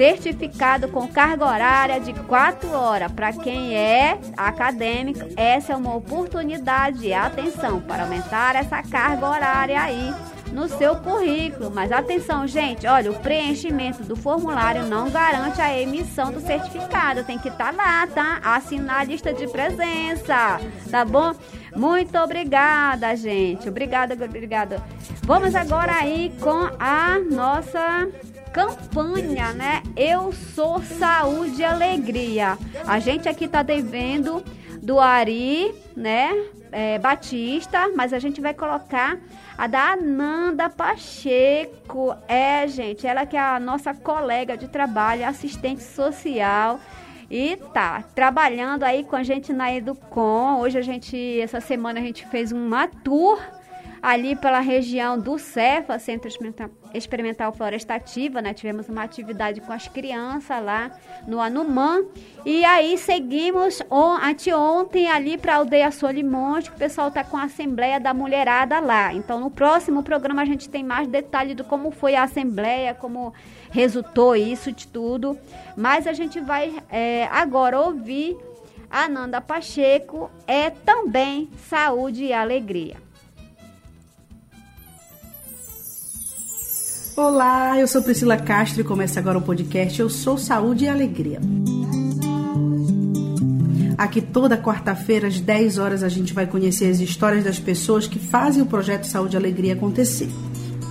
certificado 0.00 0.88
com 0.88 1.06
carga 1.06 1.44
horária 1.44 2.00
de 2.00 2.14
4 2.14 2.72
horas. 2.72 3.12
Para 3.12 3.34
quem 3.34 3.76
é 3.76 4.18
acadêmico, 4.34 5.20
essa 5.36 5.74
é 5.74 5.76
uma 5.76 5.94
oportunidade, 5.94 7.12
atenção, 7.12 7.82
para 7.82 8.04
aumentar 8.04 8.56
essa 8.56 8.82
carga 8.82 9.28
horária 9.28 9.78
aí 9.78 10.14
no 10.52 10.70
seu 10.70 10.96
currículo. 10.96 11.70
Mas 11.70 11.92
atenção, 11.92 12.46
gente, 12.46 12.86
olha, 12.86 13.10
o 13.10 13.20
preenchimento 13.20 14.02
do 14.02 14.16
formulário 14.16 14.86
não 14.86 15.10
garante 15.10 15.60
a 15.60 15.78
emissão 15.78 16.32
do 16.32 16.40
certificado. 16.40 17.22
Tem 17.22 17.38
que 17.38 17.48
estar 17.48 17.74
tá 17.74 17.76
lá, 17.76 18.06
tá? 18.06 18.40
Assinar 18.42 19.00
a 19.00 19.04
lista 19.04 19.34
de 19.34 19.46
presença, 19.48 20.58
tá 20.90 21.04
bom? 21.04 21.34
Muito 21.76 22.16
obrigada, 22.16 23.14
gente. 23.14 23.68
Obrigada, 23.68 24.14
obrigada. 24.14 24.82
Vamos 25.24 25.54
agora 25.54 25.92
aí 25.92 26.32
com 26.40 26.70
a 26.78 27.18
nossa 27.30 28.08
campanha, 28.52 29.52
né? 29.52 29.82
Eu 29.96 30.32
sou 30.32 30.80
saúde 30.82 31.62
e 31.62 31.64
alegria. 31.64 32.58
A 32.86 32.98
gente 32.98 33.28
aqui 33.28 33.48
tá 33.48 33.62
devendo 33.62 34.44
do 34.82 34.98
Ari, 34.98 35.74
né? 35.96 36.30
É, 36.72 36.98
Batista, 36.98 37.90
mas 37.96 38.12
a 38.12 38.18
gente 38.18 38.40
vai 38.40 38.54
colocar 38.54 39.18
a 39.58 39.66
da 39.66 39.92
Ananda 39.92 40.70
Pacheco. 40.70 42.14
É, 42.28 42.66
gente, 42.68 43.06
ela 43.06 43.26
que 43.26 43.36
é 43.36 43.40
a 43.40 43.58
nossa 43.58 43.92
colega 43.92 44.56
de 44.56 44.68
trabalho, 44.68 45.26
assistente 45.26 45.82
social. 45.82 46.78
E 47.30 47.56
tá 47.72 48.02
trabalhando 48.14 48.82
aí 48.82 49.04
com 49.04 49.14
a 49.14 49.22
gente 49.22 49.52
na 49.52 49.72
Educom. 49.72 50.58
Hoje 50.60 50.78
a 50.78 50.82
gente, 50.82 51.40
essa 51.40 51.60
semana 51.60 52.00
a 52.00 52.02
gente 52.02 52.26
fez 52.26 52.50
uma 52.50 52.88
tour 52.88 53.40
ali 54.02 54.34
pela 54.34 54.60
região 54.60 55.18
do 55.18 55.38
CEFA, 55.38 55.98
Centro 55.98 56.30
Experimental 56.94 57.52
Florestativa, 57.52 58.40
né? 58.40 58.54
Tivemos 58.54 58.88
uma 58.88 59.02
atividade 59.02 59.60
com 59.60 59.72
as 59.72 59.88
crianças 59.88 60.62
lá 60.62 60.90
no 61.26 61.40
Anumã. 61.40 62.02
E 62.44 62.64
aí 62.64 62.96
seguimos 62.96 63.82
on, 63.90 64.16
anteontem 64.16 65.10
ali 65.10 65.36
para 65.36 65.54
a 65.54 65.56
aldeia 65.56 65.90
Solimões, 65.90 66.68
que 66.68 66.74
o 66.74 66.78
pessoal 66.78 67.08
está 67.08 67.22
com 67.22 67.36
a 67.36 67.44
Assembleia 67.44 68.00
da 68.00 68.14
Mulherada 68.14 68.80
lá. 68.80 69.12
Então 69.12 69.38
no 69.38 69.50
próximo 69.50 70.02
programa 70.02 70.42
a 70.42 70.46
gente 70.46 70.68
tem 70.68 70.82
mais 70.82 71.06
detalhe 71.06 71.54
do 71.54 71.64
como 71.64 71.90
foi 71.90 72.14
a 72.14 72.22
Assembleia, 72.22 72.94
como 72.94 73.34
resultou 73.70 74.34
isso 74.34 74.72
de 74.72 74.86
tudo. 74.86 75.38
Mas 75.76 76.06
a 76.06 76.12
gente 76.12 76.40
vai 76.40 76.74
é, 76.90 77.28
agora 77.30 77.80
ouvir 77.80 78.36
a 78.90 79.08
Nanda 79.08 79.40
Pacheco, 79.40 80.30
é 80.46 80.68
também 80.70 81.48
saúde 81.68 82.24
e 82.24 82.32
alegria. 82.32 83.09
Olá, 87.22 87.78
eu 87.78 87.86
sou 87.86 88.00
Priscila 88.00 88.38
Castro 88.38 88.80
e 88.80 88.84
começa 88.84 89.20
agora 89.20 89.36
o 89.36 89.42
podcast 89.42 90.00
Eu 90.00 90.08
Sou 90.08 90.38
Saúde 90.38 90.86
e 90.86 90.88
Alegria. 90.88 91.38
Aqui 93.98 94.22
toda 94.22 94.56
quarta-feira, 94.56 95.28
às 95.28 95.38
10 95.38 95.76
horas, 95.76 96.02
a 96.02 96.08
gente 96.08 96.32
vai 96.32 96.46
conhecer 96.46 96.90
as 96.90 96.98
histórias 96.98 97.44
das 97.44 97.58
pessoas 97.58 98.06
que 98.06 98.18
fazem 98.18 98.62
o 98.62 98.66
projeto 98.66 99.04
Saúde 99.04 99.36
e 99.36 99.38
Alegria 99.38 99.74
acontecer. 99.74 100.30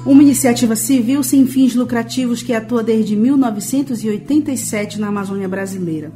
Uma 0.06 0.22
iniciativa 0.22 0.76
civil 0.76 1.24
sem 1.24 1.48
fins 1.48 1.74
lucrativos 1.74 2.44
que 2.44 2.54
atua 2.54 2.84
desde 2.84 3.16
1987 3.16 5.00
na 5.00 5.08
Amazônia 5.08 5.50
brasileira. 5.50 6.12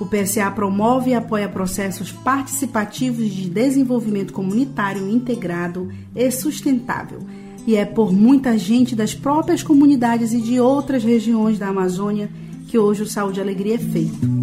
O 0.00 0.06
PSA 0.06 0.50
promove 0.52 1.10
e 1.10 1.14
apoia 1.14 1.50
processos 1.50 2.10
participativos 2.10 3.28
de 3.28 3.50
desenvolvimento 3.50 4.32
comunitário 4.32 5.06
integrado 5.06 5.92
e 6.16 6.30
sustentável 6.30 7.20
e 7.66 7.76
é 7.76 7.84
por 7.84 8.12
muita 8.12 8.56
gente 8.58 8.96
das 8.96 9.14
próprias 9.14 9.62
comunidades 9.62 10.32
e 10.32 10.40
de 10.40 10.60
outras 10.60 11.04
regiões 11.04 11.58
da 11.58 11.68
Amazônia 11.68 12.30
que 12.66 12.78
hoje 12.78 13.02
o 13.02 13.06
Saúde 13.06 13.40
e 13.40 13.42
Alegria 13.42 13.74
é 13.74 13.78
feito. 13.78 14.40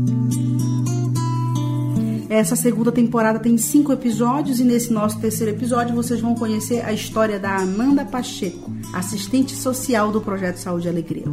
Essa 2.30 2.58
segunda 2.58 2.92
temporada 2.92 3.40
tem 3.40 3.58
cinco 3.58 3.94
episódios 3.94 4.60
e 4.60 4.64
nesse 4.64 4.92
nosso 4.92 5.18
terceiro 5.20 5.54
episódio 5.54 5.96
vocês 5.96 6.20
vão 6.20 6.36
conhecer 6.36 6.86
a 6.86 6.92
história 6.92 7.40
da 7.40 7.56
Ananda 7.56 8.04
Pacheco, 8.04 8.70
assistente 8.94 9.56
social 9.56 10.12
do 10.12 10.20
Projeto 10.20 10.58
Saúde 10.58 10.88
e 10.88 10.90
Alegria. 10.90 11.26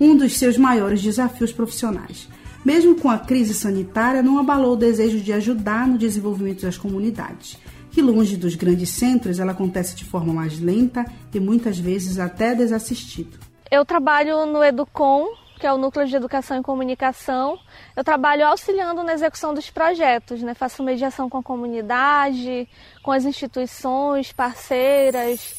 um 0.00 0.16
dos 0.16 0.38
seus 0.38 0.56
maiores 0.56 1.02
desafios 1.02 1.52
profissionais. 1.52 2.26
Mesmo 2.64 2.94
com 2.94 3.10
a 3.10 3.18
crise 3.18 3.52
sanitária, 3.52 4.22
não 4.22 4.38
abalou 4.38 4.72
o 4.72 4.76
desejo 4.76 5.20
de 5.20 5.30
ajudar 5.30 5.86
no 5.86 5.98
desenvolvimento 5.98 6.62
das 6.62 6.78
comunidades, 6.78 7.58
que 7.90 8.02
longe 8.02 8.36
dos 8.36 8.54
grandes 8.54 8.90
centros 8.90 9.38
ela 9.38 9.52
acontece 9.52 9.94
de 9.94 10.04
forma 10.04 10.32
mais 10.32 10.58
lenta 10.58 11.04
e 11.32 11.40
muitas 11.40 11.78
vezes 11.78 12.18
até 12.18 12.54
desassistido. 12.54 13.38
Eu 13.70 13.84
trabalho 13.84 14.46
no 14.46 14.64
Educom, 14.64 15.26
que 15.58 15.66
é 15.66 15.72
o 15.72 15.78
Núcleo 15.78 16.06
de 16.06 16.16
Educação 16.16 16.58
e 16.58 16.62
Comunicação. 16.62 17.58
Eu 17.96 18.04
trabalho 18.04 18.46
auxiliando 18.46 19.02
na 19.02 19.12
execução 19.12 19.52
dos 19.52 19.68
projetos, 19.68 20.42
né? 20.42 20.54
faço 20.54 20.82
mediação 20.82 21.28
com 21.28 21.38
a 21.38 21.42
comunidade, 21.42 22.68
com 23.02 23.10
as 23.10 23.24
instituições 23.24 24.32
parceiras. 24.32 25.54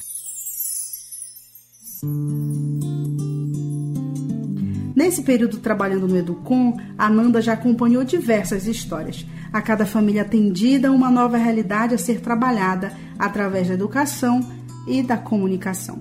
Nesse 4.96 5.22
período 5.24 5.60
trabalhando 5.60 6.08
no 6.08 6.18
Educom, 6.18 6.78
a 6.98 7.10
Nanda 7.10 7.42
já 7.42 7.54
acompanhou 7.54 8.04
diversas 8.04 8.68
histórias. 8.68 9.26
A 9.52 9.62
cada 9.62 9.86
família 9.86 10.22
atendida, 10.22 10.92
uma 10.92 11.10
nova 11.10 11.38
realidade 11.38 11.96
a 11.96 11.98
ser 11.98 12.22
trabalhada 12.22 12.92
através 13.18 13.68
da 13.68 13.74
educação 13.74 14.42
e 14.88 15.02
da 15.02 15.18
comunicação. 15.18 16.00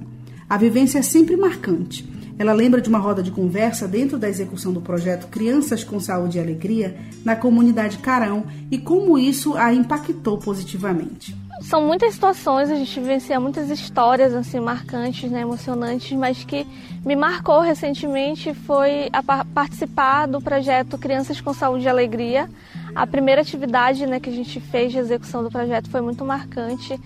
A 0.48 0.56
vivência 0.56 0.98
é 0.98 1.02
sempre 1.02 1.36
marcante. 1.36 2.08
Ela 2.38 2.52
lembra 2.52 2.80
de 2.80 2.88
uma 2.88 2.98
roda 2.98 3.20
de 3.20 3.32
conversa 3.32 3.88
dentro 3.88 4.16
da 4.16 4.28
execução 4.28 4.72
do 4.72 4.80
projeto 4.80 5.26
Crianças 5.26 5.82
com 5.82 5.98
Saúde 5.98 6.38
e 6.38 6.40
Alegria 6.40 6.96
na 7.24 7.34
comunidade 7.34 7.98
Carão 7.98 8.44
e 8.70 8.78
como 8.78 9.18
isso 9.18 9.56
a 9.56 9.74
impactou 9.74 10.38
positivamente. 10.38 11.36
São 11.60 11.84
muitas 11.84 12.14
situações, 12.14 12.70
a 12.70 12.76
gente 12.76 13.00
vivencia 13.00 13.40
muitas 13.40 13.68
histórias 13.68 14.32
assim 14.32 14.60
marcantes, 14.60 15.28
né, 15.28 15.40
emocionantes, 15.40 16.16
mas 16.16 16.44
que 16.44 16.64
me 17.04 17.16
marcou 17.16 17.60
recentemente 17.60 18.54
foi 18.54 19.10
participar 19.52 20.26
do 20.26 20.40
projeto 20.40 20.96
Crianças 20.96 21.40
com 21.40 21.52
Saúde 21.52 21.86
e 21.86 21.88
Alegria. 21.88 22.48
A 22.94 23.06
primeira 23.06 23.42
atividade 23.42 24.06
né, 24.06 24.20
que 24.20 24.30
a 24.30 24.32
gente 24.32 24.60
fez 24.60 24.92
de 24.92 24.98
execução 24.98 25.42
do 25.42 25.50
projeto 25.50 25.88
foi 25.90 26.00
muito 26.00 26.24
marcante. 26.24 26.98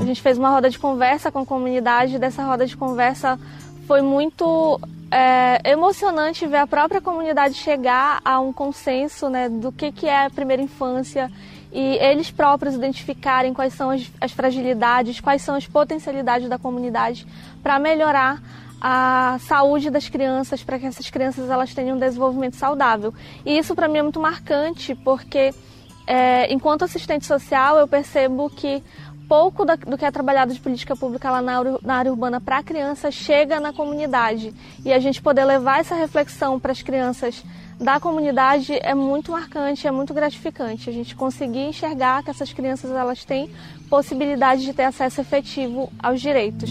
A 0.00 0.04
gente 0.04 0.20
fez 0.20 0.36
uma 0.38 0.50
roda 0.50 0.68
de 0.68 0.78
conversa 0.78 1.32
com 1.32 1.40
a 1.40 1.46
comunidade. 1.46 2.18
Dessa 2.18 2.44
roda 2.44 2.66
de 2.66 2.76
conversa 2.76 3.38
foi 3.86 4.02
muito 4.02 4.80
é, 5.10 5.70
emocionante 5.70 6.46
ver 6.46 6.58
a 6.58 6.66
própria 6.66 7.00
comunidade 7.00 7.54
chegar 7.54 8.20
a 8.24 8.40
um 8.40 8.52
consenso 8.52 9.28
né, 9.28 9.48
do 9.48 9.70
que, 9.70 9.92
que 9.92 10.06
é 10.06 10.26
a 10.26 10.30
primeira 10.30 10.62
infância 10.62 11.30
e 11.72 11.96
eles 11.96 12.30
próprios 12.30 12.74
identificarem 12.74 13.52
quais 13.52 13.74
são 13.74 13.90
as, 13.90 14.10
as 14.20 14.32
fragilidades, 14.32 15.20
quais 15.20 15.42
são 15.42 15.56
as 15.56 15.66
potencialidades 15.66 16.48
da 16.48 16.58
comunidade 16.58 17.26
para 17.62 17.78
melhorar 17.78 18.40
a 18.86 19.38
saúde 19.40 19.88
das 19.88 20.10
crianças, 20.10 20.62
para 20.62 20.78
que 20.78 20.84
essas 20.84 21.08
crianças 21.08 21.48
elas 21.48 21.72
tenham 21.72 21.96
um 21.96 21.98
desenvolvimento 21.98 22.56
saudável. 22.56 23.14
E 23.42 23.56
isso 23.56 23.74
para 23.74 23.88
mim 23.88 23.96
é 23.96 24.02
muito 24.02 24.20
marcante, 24.20 24.94
porque 24.94 25.54
é, 26.06 26.52
enquanto 26.52 26.84
assistente 26.84 27.24
social 27.24 27.78
eu 27.78 27.88
percebo 27.88 28.50
que 28.50 28.82
pouco 29.26 29.64
da, 29.64 29.76
do 29.76 29.96
que 29.96 30.04
é 30.04 30.10
trabalhado 30.10 30.52
de 30.52 30.60
política 30.60 30.94
pública 30.94 31.30
lá 31.30 31.40
na, 31.40 31.64
na 31.82 31.94
área 31.94 32.12
urbana 32.12 32.42
para 32.42 32.58
a 32.58 32.62
criança 32.62 33.10
chega 33.10 33.58
na 33.58 33.72
comunidade. 33.72 34.52
E 34.84 34.92
a 34.92 34.98
gente 34.98 35.22
poder 35.22 35.46
levar 35.46 35.80
essa 35.80 35.94
reflexão 35.94 36.60
para 36.60 36.72
as 36.72 36.82
crianças 36.82 37.42
da 37.80 37.98
comunidade 37.98 38.78
é 38.82 38.94
muito 38.94 39.32
marcante, 39.32 39.88
é 39.88 39.90
muito 39.90 40.12
gratificante. 40.12 40.90
A 40.90 40.92
gente 40.92 41.16
conseguir 41.16 41.60
enxergar 41.60 42.22
que 42.22 42.28
essas 42.28 42.52
crianças 42.52 42.90
elas 42.90 43.24
têm 43.24 43.50
possibilidade 43.88 44.62
de 44.62 44.74
ter 44.74 44.84
acesso 44.84 45.22
efetivo 45.22 45.90
aos 45.98 46.20
direitos. 46.20 46.70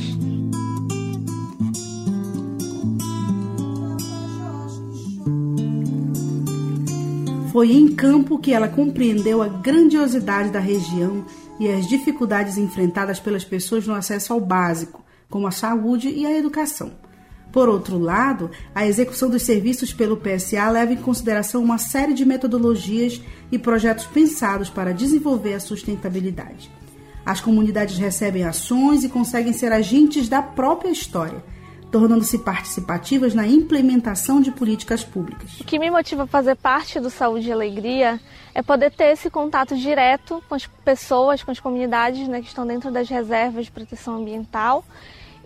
Foi 7.53 7.71
em 7.71 7.87
campo 7.87 8.39
que 8.39 8.51
ela 8.51 8.67
compreendeu 8.67 9.39
a 9.39 9.47
grandiosidade 9.47 10.49
da 10.49 10.59
região 10.59 11.23
e 11.59 11.69
as 11.69 11.87
dificuldades 11.87 12.57
enfrentadas 12.57 13.19
pelas 13.19 13.45
pessoas 13.45 13.85
no 13.85 13.93
acesso 13.93 14.33
ao 14.33 14.41
básico, 14.41 15.05
como 15.29 15.45
a 15.45 15.51
saúde 15.51 16.09
e 16.09 16.25
a 16.25 16.35
educação. 16.35 16.93
Por 17.51 17.69
outro 17.69 17.99
lado, 17.99 18.49
a 18.73 18.87
execução 18.87 19.29
dos 19.29 19.43
serviços 19.43 19.93
pelo 19.93 20.17
PSA 20.17 20.67
leva 20.67 20.93
em 20.93 20.97
consideração 20.97 21.63
uma 21.63 21.77
série 21.77 22.15
de 22.15 22.25
metodologias 22.25 23.21
e 23.51 23.59
projetos 23.59 24.07
pensados 24.07 24.71
para 24.71 24.91
desenvolver 24.91 25.53
a 25.53 25.59
sustentabilidade. 25.59 26.71
As 27.23 27.39
comunidades 27.39 27.99
recebem 27.99 28.45
ações 28.45 29.03
e 29.03 29.09
conseguem 29.09 29.53
ser 29.53 29.71
agentes 29.71 30.27
da 30.27 30.41
própria 30.41 30.89
história, 30.89 31.43
tornando-se 31.93 32.39
participativas 32.39 33.35
na 33.35 33.45
implementação 33.45 34.41
de 34.41 34.51
políticas 34.51 35.03
públicas. 35.03 35.59
O 35.59 35.63
que 35.63 35.77
me 35.77 35.91
motiva 35.91 36.23
a 36.23 36.27
fazer 36.27 36.55
parte 36.55 36.99
do 36.99 37.11
Saúde 37.11 37.47
e 37.47 37.51
Alegria 37.51 38.19
é 38.51 38.63
poder 38.63 38.91
ter 38.91 39.11
esse 39.13 39.29
contato 39.29 39.77
direto 39.77 40.43
com 40.49 40.55
as 40.55 40.65
pessoas, 40.65 41.43
com 41.43 41.51
as 41.51 41.59
comunidades 41.59 42.27
né, 42.27 42.41
que 42.41 42.47
estão 42.47 42.65
dentro 42.65 42.89
das 42.89 43.07
reservas 43.07 43.65
de 43.65 43.71
proteção 43.71 44.15
ambiental 44.15 44.83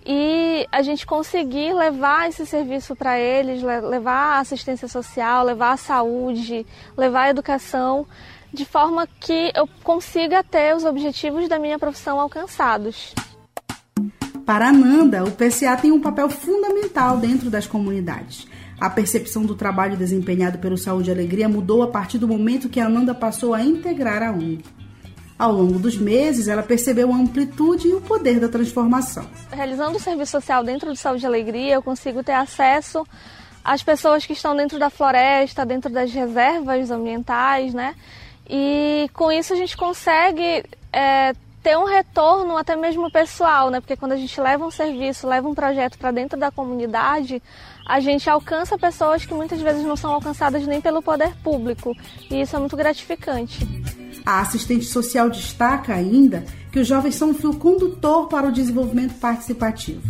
e 0.06 0.66
a 0.72 0.82
gente 0.82 1.06
conseguir 1.06 1.74
levar 1.74 2.30
esse 2.30 2.46
serviço 2.46 2.96
para 2.96 3.20
eles, 3.20 3.62
levar 3.62 4.38
a 4.38 4.40
assistência 4.40 4.88
social, 4.88 5.44
levar 5.44 5.74
a 5.74 5.78
saúde, 5.78 6.66
levar 6.96 7.24
a 7.24 7.30
educação, 7.30 8.08
de 8.54 8.64
forma 8.64 9.06
que 9.20 9.52
eu 9.54 9.68
consiga 9.84 10.42
ter 10.46 10.74
os 10.74 10.86
objetivos 10.86 11.50
da 11.50 11.60
minha 11.60 11.78
profissão 11.78 12.22
alcançados. 12.22 13.14
Para 14.48 14.70
Ananda, 14.70 15.26
o 15.26 15.32
PCA 15.32 15.76
tem 15.76 15.92
um 15.92 16.00
papel 16.00 16.30
fundamental 16.30 17.18
dentro 17.18 17.50
das 17.50 17.68
comunidades. 17.68 18.48
A 18.80 18.90
percepção 18.90 19.44
do 19.44 19.56
trabalho 19.56 19.98
desempenhado 19.98 20.58
pelo 20.60 20.78
Saúde 20.78 21.10
e 21.10 21.14
Alegria 21.14 21.50
mudou 21.50 21.84
a 21.84 21.88
partir 21.88 22.18
do 22.18 22.30
momento 22.30 22.70
que 22.70 22.80
Ananda 22.80 23.14
passou 23.14 23.54
a 23.54 23.62
integrar 23.62 24.24
a 24.24 24.32
ONG. 24.32 24.64
Ao 25.38 25.52
longo 25.52 25.78
dos 25.78 25.98
meses, 25.98 26.48
ela 26.48 26.64
percebeu 26.64 27.12
a 27.12 27.18
amplitude 27.18 27.90
e 27.90 27.94
o 27.94 28.00
poder 28.00 28.40
da 28.40 28.48
transformação. 28.48 29.28
Realizando 29.52 29.98
o 29.98 30.00
serviço 30.00 30.32
social 30.32 30.64
dentro 30.64 30.92
do 30.92 30.96
Saúde 30.96 31.24
e 31.24 31.28
Alegria, 31.28 31.74
eu 31.74 31.84
consigo 31.84 32.24
ter 32.24 32.32
acesso 32.32 33.06
às 33.66 33.84
pessoas 33.84 34.26
que 34.26 34.32
estão 34.32 34.56
dentro 34.56 34.80
da 34.80 34.90
floresta, 34.90 35.66
dentro 35.66 35.92
das 35.92 36.10
reservas 36.14 36.90
ambientais, 36.90 37.74
né? 37.74 37.96
E 38.50 39.10
com 39.12 39.30
isso 39.30 39.52
a 39.52 39.58
gente 39.58 39.76
consegue 39.76 40.64
é, 40.94 41.34
ter 41.68 41.78
um 41.78 41.84
retorno 41.84 42.56
até 42.56 42.78
mesmo 42.78 43.12
pessoal, 43.12 43.70
né? 43.70 43.82
Porque 43.82 43.98
quando 43.98 44.14
a 44.14 44.16
gente 44.16 44.40
leva 44.40 44.66
um 44.66 44.72
serviço, 44.72 45.28
leva 45.28 45.50
um 45.50 45.54
projeto 45.54 45.98
para 45.98 46.12
dentro 46.12 46.40
da 46.40 46.50
comunidade, 46.50 47.44
a 47.86 48.00
gente 48.00 48.30
alcança 48.30 48.78
pessoas 48.78 49.26
que 49.26 49.34
muitas 49.34 49.60
vezes 49.60 49.84
não 49.84 49.98
são 49.98 50.14
alcançadas 50.14 50.66
nem 50.66 50.80
pelo 50.80 51.02
poder 51.02 51.36
público. 51.44 51.94
E 52.32 52.40
isso 52.40 52.56
é 52.56 52.60
muito 52.60 52.78
gratificante. 52.78 53.68
A 54.26 54.40
assistente 54.40 54.86
social 54.86 55.30
destaca 55.30 55.94
ainda 55.94 56.46
que 56.72 56.80
os 56.80 56.88
jovens 56.88 57.16
são 57.16 57.32
um 57.32 57.34
fio 57.34 57.54
condutor 57.58 58.30
para 58.30 58.48
o 58.48 58.52
desenvolvimento 58.54 59.20
participativo. 59.20 60.08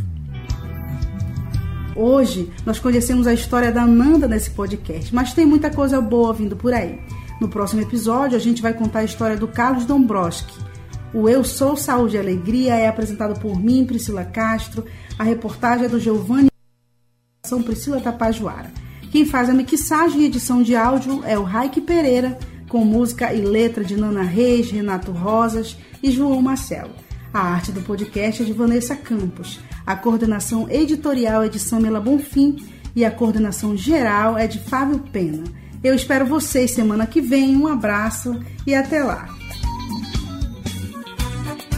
Hoje 1.95 2.53
nós 2.67 2.77
conhecemos 2.77 3.25
a 3.25 3.33
história 3.33 3.71
da 3.71 3.83
Nanda 3.83 4.27
nesse 4.27 4.51
podcast, 4.51 5.11
mas 5.11 5.33
tem 5.33 5.47
muita 5.47 5.71
coisa 5.71 5.99
boa 5.99 6.31
vindo 6.33 6.55
por 6.55 6.71
aí. 6.71 6.99
No 7.41 7.49
próximo 7.49 7.81
episódio 7.81 8.37
a 8.37 8.39
gente 8.39 8.61
vai 8.61 8.75
contar 8.75 8.99
a 8.99 9.03
história 9.03 9.35
do 9.35 9.47
Carlos 9.47 9.85
Dombrowski, 9.85 10.66
o 11.13 11.29
Eu 11.29 11.43
Sou 11.43 11.75
Saúde 11.75 12.15
e 12.15 12.19
Alegria 12.19 12.75
é 12.75 12.87
apresentado 12.87 13.39
por 13.39 13.59
mim, 13.59 13.85
Priscila 13.85 14.25
Castro. 14.25 14.85
A 15.17 15.23
reportagem 15.23 15.85
é 15.85 15.89
do 15.89 15.99
Giovanni 15.99 16.49
São 17.45 17.63
Priscila 17.63 18.01
Tapajoara. 18.01 18.71
Quem 19.11 19.25
faz 19.25 19.49
a 19.49 19.53
mixagem 19.53 20.21
e 20.21 20.25
edição 20.25 20.61
de 20.61 20.75
áudio 20.75 21.23
é 21.25 21.39
o 21.39 21.43
Raik 21.43 21.79
Pereira, 21.81 22.37
com 22.67 22.83
música 22.83 23.33
e 23.33 23.41
letra 23.41 23.83
de 23.83 23.95
Nana 23.95 24.23
Reis, 24.23 24.69
Renato 24.69 25.11
Rosas 25.11 25.77
e 26.03 26.11
João 26.11 26.41
Marcelo. 26.41 26.91
A 27.33 27.39
arte 27.39 27.71
do 27.71 27.81
podcast 27.81 28.43
é 28.43 28.45
de 28.45 28.53
Vanessa 28.53 28.95
Campos. 28.95 29.59
A 29.85 29.95
coordenação 29.95 30.69
editorial 30.69 31.43
é 31.43 31.49
de 31.49 31.59
Samela 31.59 32.01
Bonfim 32.01 32.57
e 32.95 33.05
a 33.05 33.11
coordenação 33.11 33.77
geral 33.77 34.37
é 34.37 34.47
de 34.47 34.59
Fábio 34.59 34.99
Pena. 35.11 35.43
Eu 35.83 35.93
espero 35.93 36.25
vocês 36.25 36.71
semana 36.71 37.05
que 37.05 37.21
vem. 37.21 37.55
Um 37.55 37.67
abraço 37.67 38.37
e 38.65 38.75
até 38.75 39.03
lá! 39.03 39.36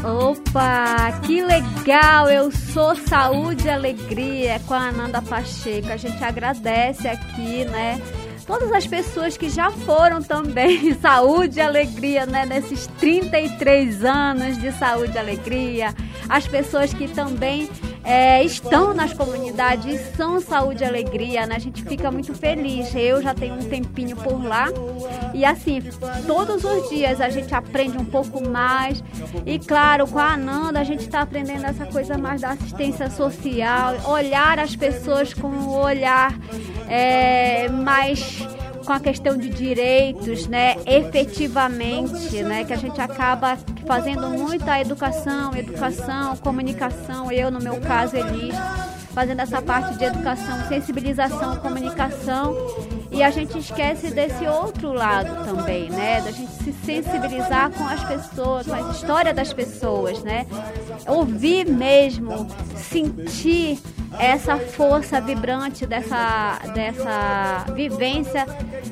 Opa, 0.03 1.19
que 1.23 1.41
legal! 1.41 2.29
Eu 2.29 2.51
sou 2.51 2.95
Saúde 2.95 3.67
e 3.67 3.69
Alegria 3.69 4.61
com 4.65 4.73
a 4.73 4.87
Ananda 4.87 5.21
Pacheco. 5.21 5.91
A 5.91 5.97
gente 5.97 6.23
agradece 6.23 7.07
aqui, 7.07 7.65
né? 7.65 8.01
todas 8.49 8.71
as 8.71 8.87
pessoas 8.87 9.37
que 9.37 9.47
já 9.47 9.69
foram 9.69 10.23
também 10.23 10.91
saúde 10.99 11.59
e 11.59 11.61
alegria, 11.61 12.25
né, 12.25 12.47
nesses 12.47 12.87
33 12.99 14.03
anos 14.03 14.57
de 14.57 14.71
saúde 14.71 15.13
e 15.13 15.19
alegria, 15.19 15.93
as 16.27 16.47
pessoas 16.47 16.91
que 16.91 17.07
também 17.07 17.69
é, 18.03 18.43
estão 18.43 18.93
nas 18.93 19.13
comunidades 19.13 20.01
são 20.15 20.39
saúde 20.39 20.83
e 20.83 20.87
alegria, 20.87 21.45
né? 21.45 21.55
A 21.55 21.59
gente 21.59 21.83
fica 21.83 22.11
muito 22.11 22.33
feliz. 22.33 22.93
Eu 22.95 23.21
já 23.21 23.33
tenho 23.33 23.55
um 23.55 23.69
tempinho 23.69 24.15
por 24.15 24.43
lá 24.43 24.67
e 25.33 25.45
assim, 25.45 25.81
todos 26.25 26.63
os 26.63 26.89
dias 26.89 27.21
a 27.21 27.29
gente 27.29 27.53
aprende 27.53 27.97
um 27.97 28.05
pouco 28.05 28.47
mais. 28.47 29.03
E 29.45 29.59
claro, 29.59 30.07
com 30.07 30.19
a 30.19 30.33
Ananda 30.33 30.79
a 30.79 30.83
gente 30.83 31.01
está 31.01 31.21
aprendendo 31.21 31.65
essa 31.65 31.85
coisa 31.85 32.17
mais 32.17 32.41
da 32.41 32.51
assistência 32.51 33.09
social, 33.09 33.95
olhar 34.07 34.59
as 34.59 34.75
pessoas 34.75 35.33
com 35.33 35.47
um 35.47 35.69
olhar 35.69 36.33
é, 36.87 37.69
mais 37.69 38.39
com 38.89 38.93
a 38.93 38.99
questão 38.99 39.37
de 39.37 39.49
direitos, 39.49 40.47
né, 40.47 40.75
efetivamente, 40.87 42.41
né, 42.41 42.63
que 42.63 42.73
a 42.73 42.75
gente 42.75 42.99
acaba 42.99 43.55
fazendo 43.85 44.31
muita 44.31 44.81
educação, 44.81 45.55
educação, 45.55 46.35
comunicação, 46.37 47.31
eu 47.31 47.51
no 47.51 47.59
meu 47.61 47.79
caso, 47.81 48.17
Elis, 48.17 48.55
fazendo 49.13 49.41
essa 49.41 49.61
parte 49.61 49.95
de 49.95 50.05
educação, 50.05 50.67
sensibilização, 50.67 51.57
comunicação, 51.57 52.57
e 53.11 53.23
a 53.23 53.31
gente 53.31 53.57
esquece 53.57 54.11
desse 54.11 54.45
outro 54.45 54.93
lado 54.93 55.43
também, 55.45 55.89
né, 55.89 56.21
da 56.21 56.31
gente 56.31 56.51
se 56.51 56.73
sensibilizar 56.73 57.71
com 57.71 57.83
as 57.85 58.03
pessoas, 58.03 58.67
com 58.67 58.73
a 58.73 58.91
história 58.91 59.33
das 59.33 59.51
pessoas, 59.51 60.21
né, 60.21 60.45
ouvir 61.07 61.65
mesmo, 61.65 62.47
sentir 62.75 63.79
essa 64.17 64.57
força 64.57 65.21
vibrante 65.21 65.85
dessa, 65.85 66.59
dessa 66.73 67.65
vivência, 67.73 68.45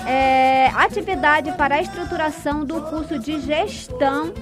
é, 0.06 0.68
atividade 0.68 1.52
para 1.52 1.76
a 1.76 1.82
estruturação 1.82 2.64
do 2.64 2.80
curso 2.82 3.18
de 3.18 3.40
gestão 3.40 4.32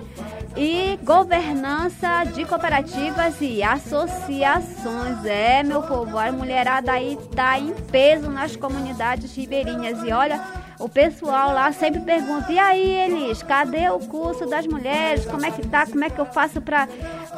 e 0.57 0.97
governança 1.03 2.25
de 2.25 2.45
cooperativas 2.45 3.41
e 3.41 3.63
associações. 3.63 5.25
É, 5.25 5.63
meu 5.63 5.83
povo, 5.83 6.19
a 6.19 6.31
mulherada 6.31 6.93
aí 6.93 7.19
tá 7.35 7.59
em 7.59 7.73
peso 7.91 8.31
nas 8.31 8.55
comunidades 8.55 9.35
ribeirinhas. 9.37 10.03
E 10.03 10.13
olha, 10.13 10.41
o 10.79 10.89
pessoal 10.89 11.53
lá 11.53 11.73
sempre 11.73 12.01
pergunta: 12.01 12.53
e 12.53 12.59
aí, 12.59 12.91
Elis, 13.05 13.43
cadê 13.43 13.89
o 13.89 13.99
curso 14.01 14.47
das 14.47 14.67
mulheres? 14.67 15.25
Como 15.25 15.45
é 15.45 15.51
que 15.51 15.67
tá? 15.67 15.87
Como 15.87 16.05
é 16.05 16.11
que 16.11 16.21
eu 16.21 16.27
faço 16.27 16.61
para 16.61 16.89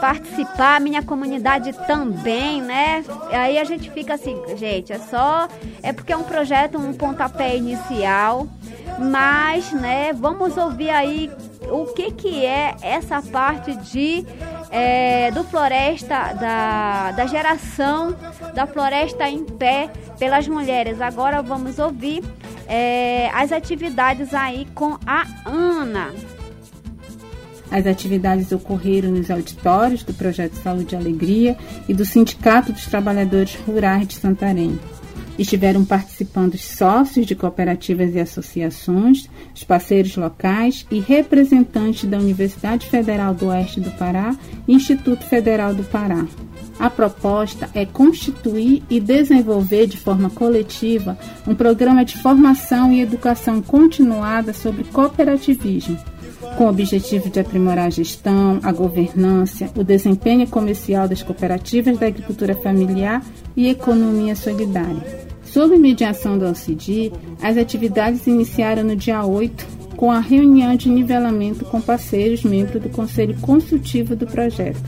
participar? 0.01 0.81
Minha 0.81 1.03
comunidade 1.03 1.73
também, 1.87 2.61
né? 2.61 3.05
Aí 3.31 3.59
a 3.59 3.65
gente 3.65 3.91
fica 3.91 4.15
assim, 4.15 4.37
gente, 4.57 4.93
é 4.93 4.99
só. 4.99 5.49
É 5.83 5.93
porque 5.93 6.13
é 6.13 6.17
um 6.17 6.25
projeto, 6.25 6.79
um 6.79 6.93
pontapé 6.93 7.57
inicial. 7.57 8.47
Mas, 8.99 9.73
né, 9.73 10.13
vamos 10.13 10.57
ouvir 10.57 10.91
aí 10.91 11.31
o 11.71 11.87
que, 11.87 12.11
que 12.13 12.45
é 12.45 12.75
essa 12.81 13.21
parte 13.21 13.77
de 13.77 14.25
é, 14.71 15.31
do 15.31 15.45
floresta 15.45 16.33
da, 16.35 17.13
da 17.13 17.27
geração 17.27 18.17
da 18.55 18.67
floresta 18.67 19.29
em 19.29 19.45
pé 19.45 19.91
pelas 20.19 20.49
mulheres. 20.49 21.01
Agora 21.01 21.43
vamos 21.43 21.79
ouvir 21.79 22.23
é, 22.67 23.31
as 23.35 23.53
atividades 23.53 24.33
aí 24.35 24.67
com 24.75 24.99
a 25.07 25.25
Ana. 25.45 26.13
As 27.71 27.87
atividades 27.87 28.53
ocorreram 28.53 29.11
nos 29.11 29.31
auditórios 29.31 30.05
do 30.05 30.15
Projeto 30.15 30.55
Saúde 30.55 30.95
e 30.95 30.99
Alegria 30.99 31.57
e 31.89 31.95
do 31.95 32.05
Sindicato 32.05 32.73
dos 32.73 32.87
Trabalhadores 32.87 33.57
Rurais 33.67 34.07
de 34.07 34.15
Santarém. 34.15 34.79
Estiveram 35.39 35.85
participando 35.85 36.55
os 36.55 36.65
sócios 36.65 37.27
de 37.27 37.35
cooperativas 37.35 38.15
e 38.15 38.21
associações, 38.21 39.29
os 39.55 39.65
parceiros 39.65 40.17
locais 40.17 40.87
e 40.91 40.99
representantes 40.99 42.09
da 42.09 42.19
Universidade 42.19 42.87
Federal 42.87 43.35
do 43.35 43.47
Oeste 43.49 43.81
do 43.81 43.91
Pará 43.93 44.35
e 44.67 44.75
Instituto 44.75 45.25
Federal 45.25 45.75
do 45.75 45.85
Pará. 45.85 46.27
A 46.79 46.91
proposta 46.91 47.69
é 47.75 47.85
constituir 47.87 48.83
e 48.89 49.01
desenvolver 49.01 49.87
de 49.87 49.97
forma 49.97 50.29
coletiva 50.29 51.19
um 51.47 51.55
programa 51.55 52.05
de 52.05 52.17
formação 52.19 52.93
e 52.93 53.01
educação 53.01 53.63
continuada 53.63 54.53
sobre 54.53 54.85
cooperativismo, 54.85 55.99
com 56.57 56.65
o 56.65 56.69
objetivo 56.69 57.31
de 57.31 57.41
aprimorar 57.41 57.87
a 57.87 57.91
gestão, 57.91 58.61
a 58.63 58.73
governança, 58.73 59.71
o 59.75 59.83
desempenho 59.83 60.47
comercial 60.47 61.09
das 61.09 61.23
cooperativas 61.23 61.99
da 61.99 62.07
agricultura 62.07 62.55
familiar 62.55 63.23
e 63.57 63.69
economia 63.69 64.37
solidária. 64.37 65.26
Sob 65.47 65.77
mediação 65.79 66.37
do 66.39 66.47
OCD, 66.47 67.13
as 67.43 67.57
atividades 67.57 68.27
iniciaram 68.27 68.85
no 68.85 68.97
dia 68.97 69.25
8, 69.25 69.67
com 69.97 70.11
a 70.11 70.21
reunião 70.21 70.77
de 70.77 70.91
nivelamento 70.91 71.65
com 71.65 71.81
parceiros 71.81 72.43
membros 72.43 72.83
do 72.83 72.91
Conselho 72.91 73.35
Consultivo 73.41 74.15
do 74.15 74.27
projeto. 74.27 74.85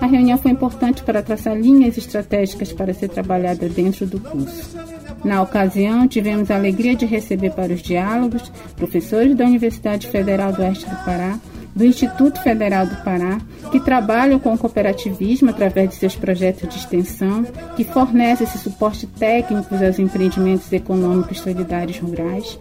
A 0.00 0.06
reunião 0.06 0.36
foi 0.36 0.50
importante 0.50 1.02
para 1.02 1.22
traçar 1.22 1.56
linhas 1.56 1.96
estratégicas 1.96 2.72
para 2.72 2.92
ser 2.92 3.08
trabalhada 3.08 3.68
dentro 3.68 4.04
do 4.04 4.18
curso. 4.18 4.76
Na 5.24 5.40
ocasião, 5.40 6.08
tivemos 6.08 6.50
a 6.50 6.56
alegria 6.56 6.96
de 6.96 7.06
receber 7.06 7.50
para 7.52 7.72
os 7.72 7.80
diálogos 7.80 8.50
professores 8.76 9.36
da 9.36 9.44
Universidade 9.44 10.08
Federal 10.08 10.52
do 10.52 10.60
Oeste 10.62 10.84
do 10.84 10.96
Pará, 11.04 11.38
do 11.74 11.84
Instituto 11.84 12.42
Federal 12.42 12.86
do 12.86 12.96
Pará, 12.96 13.40
que 13.70 13.80
trabalham 13.80 14.38
com 14.38 14.52
o 14.52 14.58
cooperativismo 14.58 15.50
através 15.50 15.90
de 15.90 15.96
seus 15.96 16.14
projetos 16.14 16.68
de 16.68 16.76
extensão, 16.76 17.44
que 17.76 17.84
fornecem 17.84 18.46
esse 18.46 18.58
suporte 18.58 19.06
técnico 19.06 19.74
aos 19.74 19.98
empreendimentos 19.98 20.72
econômicos 20.72 21.40
solidários 21.40 21.98
rurais. 21.98 22.58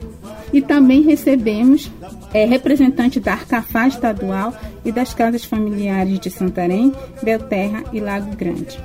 E 0.53 0.61
também 0.61 1.01
recebemos 1.01 1.91
é, 2.33 2.45
representantes 2.45 3.21
da 3.21 3.33
Arcafá 3.33 3.87
Estadual 3.87 4.53
e 4.85 4.91
das 4.91 5.13
Casas 5.13 5.43
Familiares 5.43 6.19
de 6.19 6.29
Santarém, 6.29 6.93
Belterra 7.21 7.83
e 7.91 7.99
Lago 7.99 8.35
Grande. 8.35 8.79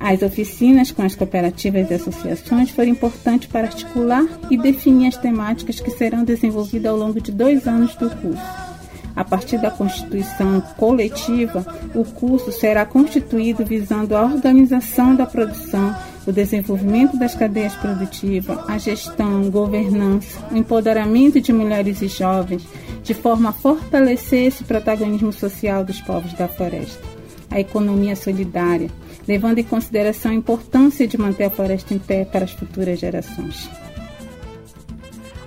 As 0.00 0.22
oficinas 0.22 0.92
com 0.92 1.02
as 1.02 1.16
cooperativas 1.16 1.90
e 1.90 1.94
associações 1.94 2.70
foram 2.70 2.90
importantes 2.90 3.48
para 3.48 3.66
articular 3.66 4.24
e 4.48 4.56
definir 4.56 5.08
as 5.08 5.16
temáticas 5.16 5.80
que 5.80 5.90
serão 5.90 6.24
desenvolvidas 6.24 6.92
ao 6.92 6.96
longo 6.96 7.20
de 7.20 7.32
dois 7.32 7.66
anos 7.66 7.96
do 7.96 8.08
curso. 8.08 8.67
A 9.18 9.24
partir 9.24 9.58
da 9.58 9.68
constituição 9.68 10.60
coletiva, 10.76 11.66
o 11.92 12.04
curso 12.04 12.52
será 12.52 12.86
constituído 12.86 13.64
visando 13.64 14.14
a 14.14 14.22
organização 14.22 15.12
da 15.16 15.26
produção, 15.26 15.92
o 16.24 16.30
desenvolvimento 16.30 17.18
das 17.18 17.34
cadeias 17.34 17.74
produtivas, 17.74 18.56
a 18.68 18.78
gestão, 18.78 19.50
governança, 19.50 20.38
o 20.52 20.56
empoderamento 20.56 21.40
de 21.40 21.52
mulheres 21.52 22.00
e 22.00 22.06
jovens, 22.06 22.64
de 23.02 23.12
forma 23.12 23.48
a 23.48 23.52
fortalecer 23.52 24.46
esse 24.46 24.62
protagonismo 24.62 25.32
social 25.32 25.84
dos 25.84 26.00
povos 26.00 26.32
da 26.34 26.46
floresta. 26.46 27.02
a 27.50 27.58
economia 27.58 28.14
solidária, 28.14 28.88
levando 29.26 29.58
em 29.58 29.64
consideração 29.64 30.30
a 30.30 30.34
importância 30.34 31.08
de 31.08 31.18
manter 31.18 31.44
a 31.44 31.50
floresta 31.50 31.92
em 31.92 31.98
pé 31.98 32.24
para 32.24 32.44
as 32.44 32.52
futuras 32.52 33.00
gerações. 33.00 33.68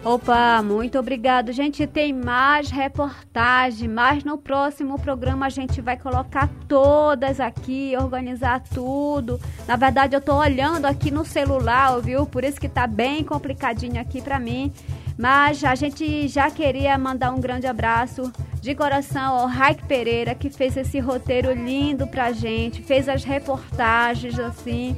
Opa, 0.03 0.63
muito 0.63 0.97
obrigado. 0.97 1.51
Gente, 1.51 1.85
tem 1.85 2.11
mais 2.11 2.71
reportagem, 2.71 3.87
mas 3.87 4.23
no 4.23 4.35
próximo 4.35 4.97
programa 4.97 5.45
a 5.45 5.49
gente 5.49 5.79
vai 5.79 5.95
colocar 5.95 6.49
todas 6.67 7.39
aqui, 7.39 7.93
organizar 7.95 8.63
tudo. 8.73 9.39
Na 9.67 9.75
verdade, 9.75 10.15
eu 10.15 10.21
tô 10.21 10.37
olhando 10.37 10.85
aqui 10.85 11.11
no 11.11 11.23
celular, 11.23 11.99
viu? 12.01 12.25
Por 12.25 12.43
isso 12.43 12.59
que 12.59 12.67
tá 12.67 12.87
bem 12.87 13.23
complicadinho 13.23 14.01
aqui 14.01 14.23
para 14.23 14.39
mim. 14.39 14.73
Mas 15.19 15.63
a 15.63 15.75
gente 15.75 16.27
já 16.27 16.49
queria 16.49 16.97
mandar 16.97 17.31
um 17.31 17.39
grande 17.39 17.67
abraço 17.67 18.33
de 18.59 18.73
coração 18.73 19.37
ao 19.37 19.45
Raik 19.45 19.85
Pereira, 19.85 20.33
que 20.33 20.49
fez 20.49 20.75
esse 20.77 20.99
roteiro 20.99 21.53
lindo 21.53 22.07
pra 22.07 22.31
gente, 22.31 22.81
fez 22.81 23.07
as 23.07 23.23
reportagens 23.23 24.39
assim. 24.39 24.97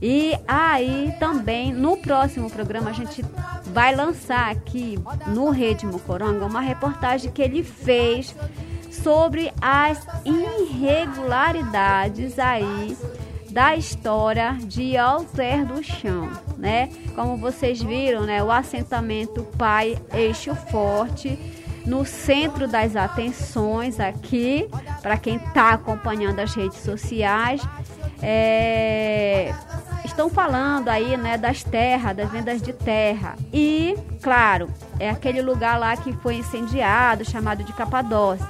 E 0.00 0.38
aí 0.46 1.12
também 1.18 1.72
no 1.72 1.96
próximo 1.96 2.48
programa 2.50 2.90
a 2.90 2.92
gente 2.92 3.24
vai 3.66 3.92
lançar 3.94 4.50
aqui 4.50 4.98
no 5.26 5.50
Rede 5.50 5.86
Mocoronga 5.86 6.46
uma 6.46 6.60
reportagem 6.60 7.32
que 7.32 7.42
ele 7.42 7.64
fez 7.64 8.34
sobre 8.90 9.52
as 9.60 10.06
irregularidades 10.24 12.38
aí 12.38 12.96
da 13.50 13.76
história 13.76 14.56
de 14.62 14.96
Alter 14.96 15.66
do 15.66 15.82
Chão, 15.82 16.30
né? 16.56 16.88
Como 17.14 17.36
vocês 17.36 17.82
viram, 17.82 18.22
né, 18.22 18.42
o 18.42 18.50
assentamento 18.50 19.42
Pai 19.56 19.98
Eixo 20.12 20.54
Forte 20.54 21.38
no 21.86 22.04
centro 22.04 22.68
das 22.68 22.94
atenções 22.94 23.98
aqui, 23.98 24.68
para 25.00 25.16
quem 25.16 25.36
está 25.36 25.70
acompanhando 25.70 26.40
as 26.40 26.54
redes 26.54 26.80
sociais, 26.80 27.66
é, 28.22 29.54
estão 30.08 30.28
falando 30.28 30.88
aí, 30.88 31.16
né, 31.16 31.38
das 31.38 31.62
terras, 31.62 32.16
das 32.16 32.30
vendas 32.30 32.60
de 32.60 32.72
terra. 32.72 33.36
E, 33.52 33.96
claro, 34.22 34.68
é 34.98 35.10
aquele 35.10 35.40
lugar 35.40 35.78
lá 35.78 35.96
que 35.96 36.12
foi 36.14 36.36
incendiado, 36.36 37.24
chamado 37.24 37.62
de 37.62 37.72
Capadócia. 37.72 38.48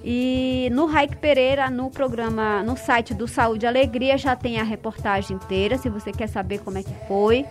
E 0.05 0.69
no 0.73 0.87
Raik 0.87 1.17
Pereira, 1.17 1.69
no 1.69 1.91
programa, 1.91 2.63
no 2.63 2.77
site 2.77 3.13
do 3.13 3.29
Saúde 3.29 3.67
Alegria, 3.67 4.17
já 4.17 4.35
tem 4.35 4.59
a 4.59 4.65
reportagem 4.65 5.37
inteira, 5.37 5.77
se 5.77 5.89
você 5.89 6.11
quer 6.11 6.29
saber 6.29 6.59
como 6.61 6.79
é 6.79 6.83
que 6.83 6.95
foi. 7.07 7.45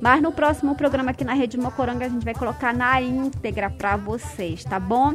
Mas 0.00 0.20
no 0.20 0.32
próximo 0.32 0.74
programa 0.74 1.12
aqui 1.12 1.24
na 1.24 1.32
Rede 1.32 1.56
Mocoranga, 1.56 2.04
a 2.04 2.08
gente 2.08 2.24
vai 2.24 2.34
colocar 2.34 2.74
na 2.74 3.00
íntegra 3.00 3.70
para 3.70 3.96
vocês, 3.96 4.64
tá 4.64 4.78
bom? 4.78 5.14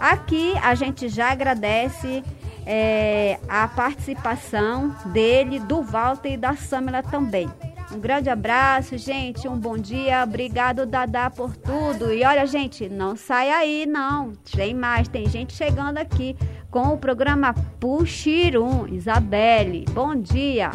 Aqui 0.00 0.52
a 0.62 0.74
gente 0.74 1.08
já 1.08 1.30
agradece 1.30 2.24
é, 2.66 3.38
a 3.48 3.68
participação 3.68 4.94
dele, 5.06 5.60
do 5.60 5.82
Walter 5.82 6.32
e 6.32 6.36
da 6.36 6.56
Samela 6.56 7.02
também. 7.02 7.48
Um 7.92 7.98
grande 8.00 8.28
abraço, 8.28 8.96
gente. 8.96 9.46
Um 9.46 9.58
bom 9.58 9.76
dia. 9.76 10.22
Obrigado, 10.22 10.86
Dadá, 10.86 11.30
por 11.30 11.56
tudo. 11.56 12.12
E 12.12 12.24
olha, 12.24 12.46
gente, 12.46 12.88
não 12.88 13.16
sai 13.16 13.50
aí, 13.50 13.86
não. 13.86 14.32
Tem 14.50 14.74
mais. 14.74 15.08
Tem 15.08 15.28
gente 15.28 15.52
chegando 15.52 15.98
aqui 15.98 16.36
com 16.70 16.88
o 16.88 16.98
programa 16.98 17.54
Puxirum. 17.78 18.86
Isabelle, 18.88 19.84
bom 19.92 20.14
dia. 20.14 20.70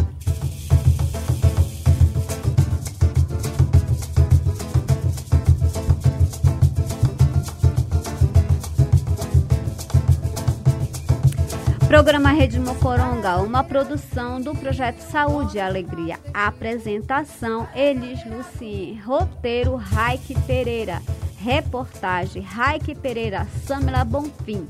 Programa 11.90 12.30
Rede 12.30 12.60
Mocoronga, 12.60 13.38
uma 13.38 13.64
produção 13.64 14.40
do 14.40 14.54
projeto 14.54 15.00
Saúde 15.00 15.58
e 15.58 15.60
Alegria. 15.60 16.20
Apresentação: 16.32 17.68
Elis 17.74 18.24
Lucien. 18.26 19.00
Roteiro: 19.00 19.76
Raik 19.76 20.40
Pereira. 20.42 21.02
Reportagem: 21.40 22.44
Raik 22.44 22.94
Pereira, 22.94 23.48
Samela 23.66 24.06
Bonfim. 24.06 24.68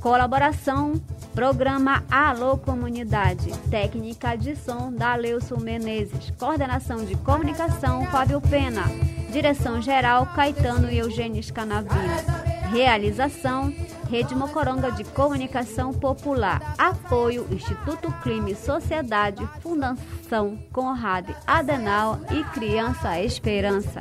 Colaboração: 0.00 0.94
Programa 1.34 2.02
Alô 2.10 2.56
Comunidade. 2.56 3.52
Técnica 3.70 4.34
de 4.34 4.56
som: 4.56 4.90
Daleuson 4.90 5.58
Menezes. 5.58 6.32
Coordenação 6.38 7.04
de 7.04 7.16
comunicação: 7.16 8.06
Fábio 8.06 8.40
Pena. 8.40 8.84
Direção 9.30 9.82
geral: 9.82 10.24
Caetano 10.34 10.90
e 10.90 10.96
Eugênio 11.00 11.44
Canavina. 11.52 12.16
Realização: 12.72 13.70
Rede 14.08 14.34
Mocoronga 14.34 14.90
de 14.92 15.04
Comunicação 15.04 15.92
Popular. 15.92 16.74
Apoio: 16.78 17.46
Instituto 17.50 18.12
Clima 18.22 18.50
e 18.50 18.54
Sociedade, 18.54 19.46
Fundação 19.60 20.58
Conrado 20.72 21.34
Adenal 21.46 22.20
e 22.30 22.42
Criança 22.44 23.20
Esperança. 23.20 24.00